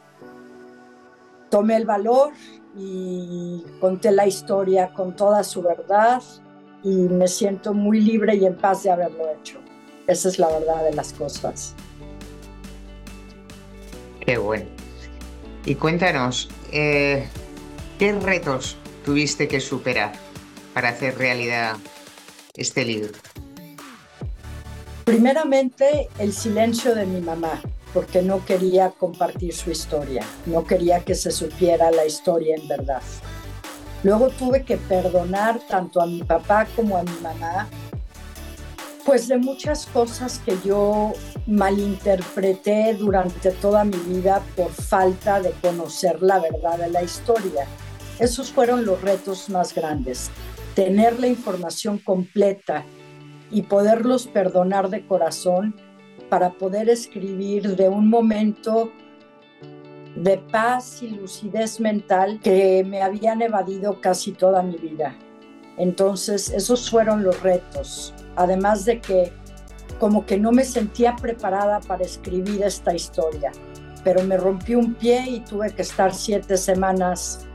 tomé 1.51 1.77
el 1.77 1.87
valor 1.87 2.33
y 2.77 3.65
conté 3.81 4.11
la 4.13 4.27
historia 4.27 4.93
con 4.93 5.17
toda 5.17 5.43
su 5.45 5.63
verdad 5.63 6.23
y 6.83 6.95
me 6.95 7.27
siento 7.27 7.73
muy 7.73 8.01
libre 8.01 8.37
y 8.37 8.45
en 8.45 8.57
paz 8.57 8.83
de 8.83 8.91
haberlo 8.91 9.31
hecho. 9.31 9.59
Esa 10.07 10.29
es 10.29 10.39
la 10.39 10.49
verdad 10.49 10.85
de 10.85 10.95
las 10.95 11.13
cosas. 11.13 11.75
Qué 14.21 14.39
bueno. 14.39 14.67
Y 15.65 15.75
cuéntanos, 15.75 16.49
eh, 16.73 17.27
¿qué 17.99 18.13
retos 18.13 18.77
tuviste 19.05 19.49
que 19.49 19.61
superar 19.61 20.13
para 20.75 20.91
hacer 20.91 21.17
realidad 21.19 21.77
este 22.55 22.85
libro? 22.85 23.13
Primeramente, 25.07 26.09
el 26.19 26.33
silencio 26.33 26.93
de 26.97 27.07
mi 27.07 27.21
mamá, 27.21 27.63
porque 27.95 28.23
no 28.23 28.45
quería 28.45 28.91
compartir 28.91 29.55
su 29.55 29.71
historia, 29.71 30.25
no 30.47 30.65
quería 30.65 31.05
que 31.05 31.15
se 31.15 31.31
supiera 31.31 31.93
la 31.93 32.05
historia 32.05 32.57
en 32.57 32.67
verdad. 32.67 33.01
Luego 34.03 34.31
tuve 34.31 34.65
que 34.65 34.77
perdonar 34.77 35.61
tanto 35.69 36.01
a 36.01 36.07
mi 36.07 36.25
papá 36.25 36.67
como 36.75 36.97
a 36.97 37.05
mi 37.05 37.17
mamá 37.23 37.69
Pues 39.05 39.29
de 39.29 39.39
muchas 39.39 39.87
cosas 39.87 40.41
que 40.45 40.59
yo 40.65 41.13
malinterpreté 41.47 42.95
durante 42.95 43.53
toda 43.53 43.85
mi 43.85 43.99
vida 43.99 44.43
por 44.57 44.73
falta 44.73 45.41
de 45.41 45.53
conocer 45.63 46.21
la 46.21 46.41
verdad 46.41 46.79
de 46.79 46.91
la 46.91 47.05
historia. 47.05 47.69
Esos 48.19 48.51
fueron 48.51 48.85
los 48.85 49.01
retos 49.03 49.49
más 49.51 49.73
grandes. 49.73 50.31
Tener 50.75 51.21
la 51.21 51.29
información 51.29 51.99
completa 51.99 52.85
y 53.51 53.63
poderlos 53.63 54.27
perdonar 54.27 54.91
de 54.91 55.07
corazón 55.07 55.75
para 56.29 56.51
poder 56.55 56.89
escribir 56.89 57.77
de 57.77 57.89
un 57.89 58.09
momento 58.09 58.91
de 60.17 60.39
paz 60.39 61.03
y 61.03 61.11
lucidez 61.11 61.79
mental 61.79 62.41
que 62.43 62.85
me 62.85 63.03
habían 63.03 63.43
evadido 63.43 64.01
casi 64.01 64.33
toda 64.33 64.63
mi 64.63 64.77
vida. 64.77 65.15
Entonces, 65.77 66.51
esos 66.51 66.91
fueron 66.91 67.23
los 67.23 67.43
retos. 67.43 68.15
Además 68.35 68.85
de 68.87 69.01
que 69.01 69.33
como 69.99 70.27
que 70.27 70.39
no 70.39 70.53
me 70.53 70.65
sentía 70.65 71.17
preparada 71.17 71.81
para 71.81 72.05
escribir 72.05 72.63
esta 72.63 72.95
historia, 72.95 73.53
pero 74.05 74.23
me 74.25 74.37
rompí 74.37 74.75
un 74.75 74.95
pie 74.95 75.25
y 75.29 75.41
tuve 75.41 75.71
que 75.71 75.83
estar 75.83 76.15
siete 76.15 76.57
semanas 76.57 77.47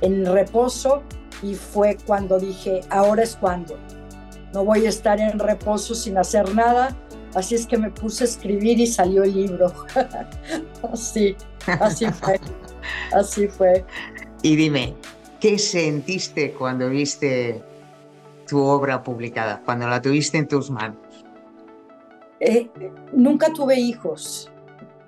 en 0.00 0.26
reposo 0.26 1.02
y 1.42 1.54
fue 1.54 1.96
cuando 2.06 2.38
dije, 2.38 2.80
ahora 2.90 3.22
es 3.22 3.36
cuando. 3.36 3.78
No 4.56 4.64
voy 4.64 4.86
a 4.86 4.88
estar 4.88 5.20
en 5.20 5.38
reposo 5.38 5.94
sin 5.94 6.16
hacer 6.16 6.54
nada, 6.54 6.96
así 7.34 7.54
es 7.54 7.66
que 7.66 7.76
me 7.76 7.90
puse 7.90 8.24
a 8.24 8.26
escribir 8.26 8.80
y 8.80 8.86
salió 8.86 9.22
el 9.22 9.34
libro. 9.34 9.70
así, 10.94 11.36
así 11.66 12.06
fue, 12.06 12.40
así 13.12 13.48
fue. 13.48 13.84
Y 14.40 14.56
dime, 14.56 14.94
¿qué 15.40 15.58
sentiste 15.58 16.54
cuando 16.54 16.88
viste 16.88 17.62
tu 18.48 18.62
obra 18.62 19.02
publicada, 19.02 19.60
cuando 19.62 19.86
la 19.88 20.00
tuviste 20.00 20.38
en 20.38 20.48
tus 20.48 20.70
manos? 20.70 20.96
Eh, 22.40 22.70
nunca 23.12 23.52
tuve 23.52 23.78
hijos, 23.78 24.50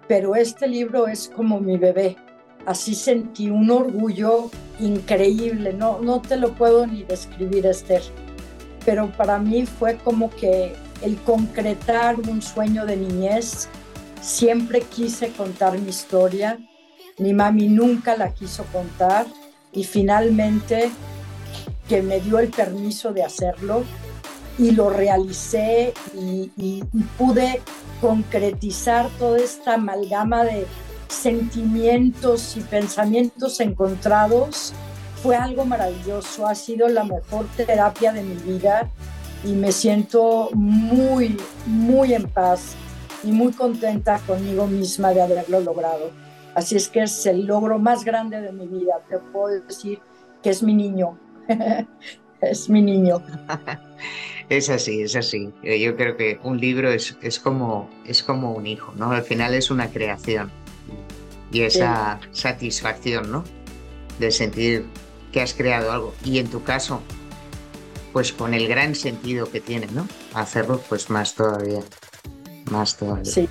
pero 0.06 0.34
este 0.34 0.68
libro 0.68 1.08
es 1.08 1.32
como 1.34 1.58
mi 1.58 1.78
bebé. 1.78 2.18
Así 2.66 2.94
sentí 2.94 3.48
un 3.48 3.70
orgullo 3.70 4.50
increíble, 4.78 5.72
no, 5.72 6.00
no 6.02 6.20
te 6.20 6.36
lo 6.36 6.54
puedo 6.54 6.86
ni 6.86 7.02
describir, 7.04 7.64
Esther, 7.64 8.02
pero 8.88 9.10
para 9.10 9.38
mí 9.38 9.66
fue 9.66 9.98
como 9.98 10.30
que 10.30 10.74
el 11.02 11.18
concretar 11.18 12.18
un 12.20 12.40
sueño 12.40 12.86
de 12.86 12.96
niñez, 12.96 13.68
siempre 14.22 14.80
quise 14.80 15.30
contar 15.32 15.78
mi 15.78 15.90
historia, 15.90 16.58
mi 17.18 17.34
mami 17.34 17.68
nunca 17.68 18.16
la 18.16 18.32
quiso 18.32 18.64
contar 18.72 19.26
y 19.72 19.84
finalmente 19.84 20.90
que 21.86 22.00
me 22.00 22.18
dio 22.20 22.38
el 22.38 22.48
permiso 22.48 23.12
de 23.12 23.24
hacerlo 23.24 23.84
y 24.56 24.70
lo 24.70 24.88
realicé 24.88 25.92
y, 26.14 26.82
pude 27.18 27.60
concretizar 28.00 29.10
toda 29.18 29.38
esta 29.38 29.74
amalgama 29.74 30.44
de 30.44 30.66
sentimientos 31.08 32.56
y 32.56 32.60
pensamientos 32.60 33.60
encontrados. 33.60 34.72
Fue 35.22 35.36
algo 35.36 35.64
maravilloso, 35.64 36.46
ha 36.46 36.54
sido 36.54 36.88
la 36.88 37.04
mejor 37.04 37.46
terapia 37.56 38.12
de 38.12 38.22
mi 38.22 38.34
vida 38.34 38.90
y 39.44 39.52
me 39.52 39.72
siento 39.72 40.50
muy, 40.54 41.36
muy 41.66 42.14
en 42.14 42.28
paz 42.28 42.76
y 43.24 43.32
muy 43.32 43.52
contenta 43.52 44.20
conmigo 44.26 44.66
misma 44.66 45.12
de 45.12 45.22
haberlo 45.22 45.60
logrado. 45.60 46.10
Así 46.54 46.76
es 46.76 46.88
que 46.88 47.02
es 47.02 47.26
el 47.26 47.46
logro 47.46 47.78
más 47.78 48.04
grande 48.04 48.40
de 48.40 48.52
mi 48.52 48.66
vida. 48.66 49.00
Te 49.08 49.18
puedo 49.18 49.60
decir 49.60 50.00
que 50.42 50.50
es 50.50 50.62
mi 50.62 50.74
niño, 50.74 51.18
es 52.40 52.68
mi 52.68 52.82
niño. 52.82 53.22
Es 54.48 54.70
así, 54.70 55.02
es 55.02 55.14
así. 55.14 55.52
Eh, 55.62 55.78
yo 55.78 55.94
creo 55.94 56.16
que 56.16 56.40
un 56.42 56.58
libro 56.58 56.90
es, 56.90 57.18
es, 57.20 57.38
como, 57.38 57.90
es 58.06 58.22
como 58.22 58.52
un 58.52 58.66
hijo, 58.66 58.94
¿no? 58.96 59.10
Al 59.10 59.22
final 59.22 59.52
es 59.52 59.70
una 59.70 59.90
creación 59.90 60.50
y 61.52 61.62
esa 61.62 62.18
satisfacción, 62.32 63.30
¿no? 63.30 63.44
De 64.18 64.30
sentir 64.30 64.86
que 65.32 65.40
has 65.40 65.54
creado 65.54 65.92
algo. 65.92 66.14
Y 66.24 66.38
en 66.38 66.48
tu 66.48 66.62
caso, 66.62 67.02
pues 68.12 68.32
con 68.32 68.54
el 68.54 68.68
gran 68.68 68.94
sentido 68.94 69.50
que 69.50 69.60
tiene, 69.60 69.86
¿no? 69.88 70.08
Hacerlo, 70.34 70.82
pues 70.88 71.10
más 71.10 71.34
todavía. 71.34 71.80
Más 72.70 72.96
todavía. 72.96 73.24
Sí. 73.24 73.48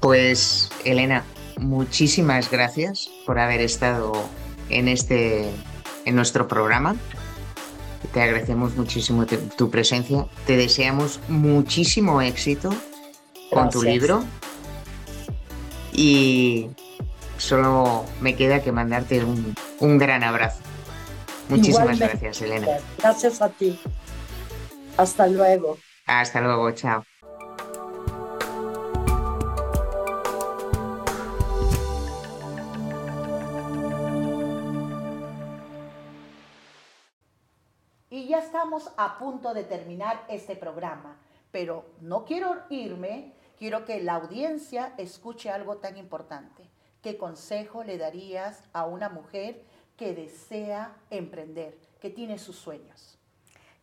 Pues, 0.00 0.70
Elena, 0.84 1.24
muchísimas 1.58 2.50
gracias 2.50 3.08
por 3.26 3.38
haber 3.38 3.60
estado 3.60 4.12
en 4.68 4.88
este 4.88 5.50
en 6.04 6.16
nuestro 6.16 6.48
programa. 6.48 6.96
Te 8.12 8.20
agradecemos 8.20 8.76
muchísimo 8.76 9.26
tu, 9.26 9.70
presencia. 9.70 10.26
Te 10.46 10.56
deseamos 10.56 11.20
muchísimo 11.28 12.20
éxito 12.20 12.70
con 13.50 13.70
tu 13.70 13.82
libro. 13.82 14.24
Y 15.92 16.68
solo 17.38 18.04
me 18.20 18.34
queda 18.34 18.62
que 18.62 18.72
mandarte 18.72 19.24
un, 19.24 19.54
un 19.82 19.98
gran 19.98 20.24
abrazo. 20.24 20.62
Muchísimas 21.48 21.98
gracias, 21.98 22.40
Elena. 22.40 22.78
Gracias 22.98 23.42
a 23.42 23.48
ti. 23.48 23.78
Hasta 24.96 25.26
luego. 25.26 25.76
Hasta 26.06 26.40
luego, 26.40 26.70
chao. 26.72 27.04
a 38.96 39.18
punto 39.18 39.54
de 39.54 39.64
terminar 39.64 40.24
este 40.28 40.56
programa, 40.56 41.16
pero 41.50 41.84
no 42.00 42.24
quiero 42.24 42.62
irme, 42.70 43.34
quiero 43.58 43.84
que 43.84 44.00
la 44.00 44.14
audiencia 44.14 44.94
escuche 44.98 45.50
algo 45.50 45.76
tan 45.76 45.96
importante. 45.96 46.70
¿Qué 47.02 47.16
consejo 47.16 47.84
le 47.84 47.98
darías 47.98 48.64
a 48.72 48.84
una 48.84 49.08
mujer 49.08 49.64
que 50.02 50.14
desea 50.14 50.92
emprender, 51.10 51.78
que 52.00 52.10
tiene 52.10 52.36
sus 52.36 52.56
sueños? 52.56 53.16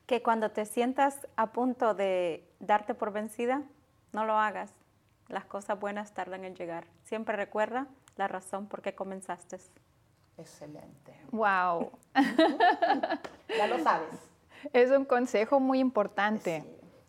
Que 0.06 0.22
cuando 0.22 0.52
te 0.52 0.66
sientas 0.66 1.26
a 1.38 1.54
punto 1.54 1.94
de 1.94 2.44
darte 2.60 2.94
por 2.94 3.14
vencida, 3.14 3.64
no 4.12 4.26
lo 4.26 4.38
hagas. 4.38 4.74
Las 5.30 5.46
cosas 5.46 5.80
buenas 5.80 6.14
tardan 6.14 6.44
en 6.44 6.56
llegar. 6.56 6.88
Siempre 7.06 7.38
recuerda 7.38 7.88
la 8.18 8.28
razón 8.28 8.68
por 8.68 8.82
qué 8.82 8.96
comenzaste. 8.96 9.60
Excelente. 10.38 11.16
Wow. 11.32 11.90
ya 13.58 13.68
lo 13.68 13.80
sabes. 13.80 14.10
Es 14.74 14.92
un 14.92 15.06
consejo 15.06 15.62
muy 15.62 15.80
importante. 15.80 16.66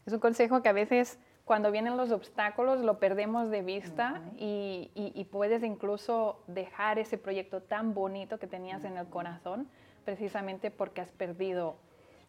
Es 0.06 0.12
un 0.12 0.20
consejo 0.20 0.62
que 0.62 0.68
a 0.68 0.72
veces 0.72 1.18
cuando 1.50 1.72
vienen 1.72 1.96
los 1.96 2.12
obstáculos 2.12 2.78
lo 2.78 3.00
perdemos 3.00 3.50
de 3.50 3.62
vista 3.62 4.22
y, 4.38 5.26
puedes 5.32 5.64
incluso 5.64 6.38
dejar 6.46 7.00
ese 7.00 7.18
proyecto 7.18 7.60
tan 7.60 7.92
bonito 7.92 8.38
que 8.38 8.46
tenías 8.46 8.84
en 8.84 8.96
el 8.96 9.08
corazón 9.08 9.66
precisamente 10.04 10.70
porque 10.70 11.00
has 11.00 11.10
perdido 11.10 11.74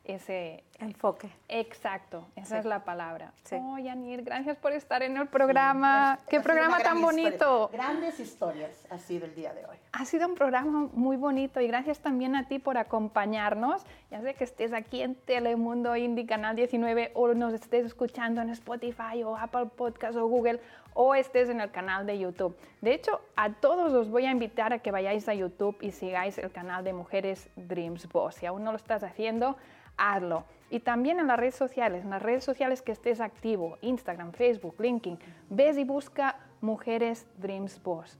ese 0.03 0.63
enfoque. 0.79 1.29
Exacto, 1.47 2.27
esa 2.35 2.57
es 2.57 2.65
la 2.65 2.83
palabra. 2.83 3.33
Sí. 3.43 3.55
Oh, 3.59 3.77
Yanir, 3.77 4.23
gracias 4.23 4.57
por 4.57 4.71
estar 4.73 5.03
en 5.03 5.15
el 5.15 5.27
programa. 5.27 6.19
Qué 6.27 6.39
programa 6.39 6.79
tan 6.79 7.01
bonito. 7.01 7.69
Grandes 7.71 8.19
historias 8.19 8.87
ha 8.89 8.97
sido 8.97 9.25
el 9.25 9.35
día 9.35 9.53
de 9.53 9.65
hoy. 9.65 9.77
Ha 9.91 10.05
sido 10.05 10.27
un 10.27 10.35
programa 10.35 10.89
muy 10.93 11.17
bonito 11.17 11.61
y 11.61 11.67
gracias 11.67 11.99
también 11.99 12.35
a 12.35 12.47
ti 12.47 12.57
por 12.57 12.77
acompañarnos. 12.77 13.85
Ya 14.09 14.21
sé 14.21 14.33
que 14.33 14.43
estés 14.43 14.73
aquí 14.73 15.01
en 15.01 15.15
Telemundo 15.15 15.95
Indie 15.95 16.25
Canal 16.25 16.55
19 16.55 17.11
o 17.13 17.33
nos 17.33 17.53
estés 17.53 17.85
escuchando 17.85 18.41
en 18.41 18.49
Spotify 18.49 19.23
o 19.23 19.37
Apple 19.37 19.67
Podcast 19.75 20.17
o 20.17 20.27
Google 20.27 20.59
o 20.93 21.15
estés 21.15 21.49
en 21.49 21.61
el 21.61 21.71
canal 21.71 22.05
de 22.05 22.19
YouTube. 22.19 22.55
De 22.81 22.93
hecho, 22.93 23.21
a 23.35 23.53
todos 23.53 23.93
os 23.93 24.09
voy 24.09 24.25
a 24.25 24.31
invitar 24.31 24.73
a 24.73 24.79
que 24.79 24.91
vayáis 24.91 25.27
a 25.29 25.33
YouTube 25.33 25.77
y 25.81 25.91
sigáis 25.91 26.37
el 26.37 26.51
canal 26.51 26.83
de 26.83 26.93
Mujeres 26.93 27.49
Dreams 27.55 28.07
Boss. 28.09 28.35
Si 28.35 28.45
aún 28.45 28.63
no 28.63 28.71
lo 28.71 28.77
estás 28.77 29.03
haciendo, 29.03 29.57
hazlo. 29.97 30.45
Y 30.69 30.79
también 30.79 31.19
en 31.19 31.27
las 31.27 31.37
redes 31.37 31.55
sociales, 31.55 32.03
en 32.03 32.09
las 32.11 32.21
redes 32.21 32.43
sociales 32.43 32.81
que 32.81 32.91
estés 32.91 33.19
activo, 33.19 33.77
Instagram, 33.81 34.31
Facebook, 34.31 34.75
LinkedIn, 34.79 35.19
ves 35.49 35.77
y 35.77 35.83
busca 35.83 36.37
Mujeres 36.61 37.27
Dreams 37.37 37.81
Boss. 37.83 38.17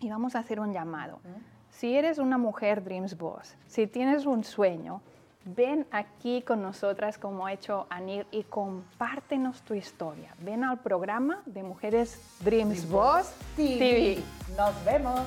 Y 0.00 0.08
vamos 0.08 0.36
a 0.36 0.40
hacer 0.40 0.60
un 0.60 0.72
llamado. 0.72 1.20
Si 1.68 1.96
eres 1.96 2.18
una 2.18 2.38
mujer 2.38 2.82
Dreams 2.82 3.18
Boss, 3.18 3.56
si 3.66 3.86
tienes 3.86 4.24
un 4.24 4.44
sueño, 4.44 5.02
ven 5.46 5.86
aquí 5.90 6.42
con 6.42 6.60
nosotras 6.60 7.18
como 7.18 7.46
ha 7.46 7.52
hecho 7.52 7.86
Anir 7.88 8.26
y 8.30 8.42
compártenos 8.42 9.62
tu 9.62 9.74
historia. 9.74 10.34
Ven 10.40 10.64
al 10.64 10.80
programa 10.80 11.42
de 11.46 11.62
Mujeres 11.62 12.20
Dreams, 12.40 12.88
Boss 12.90 13.32
TV. 13.56 14.18
Nos 14.56 14.84
vemos. 14.84 15.20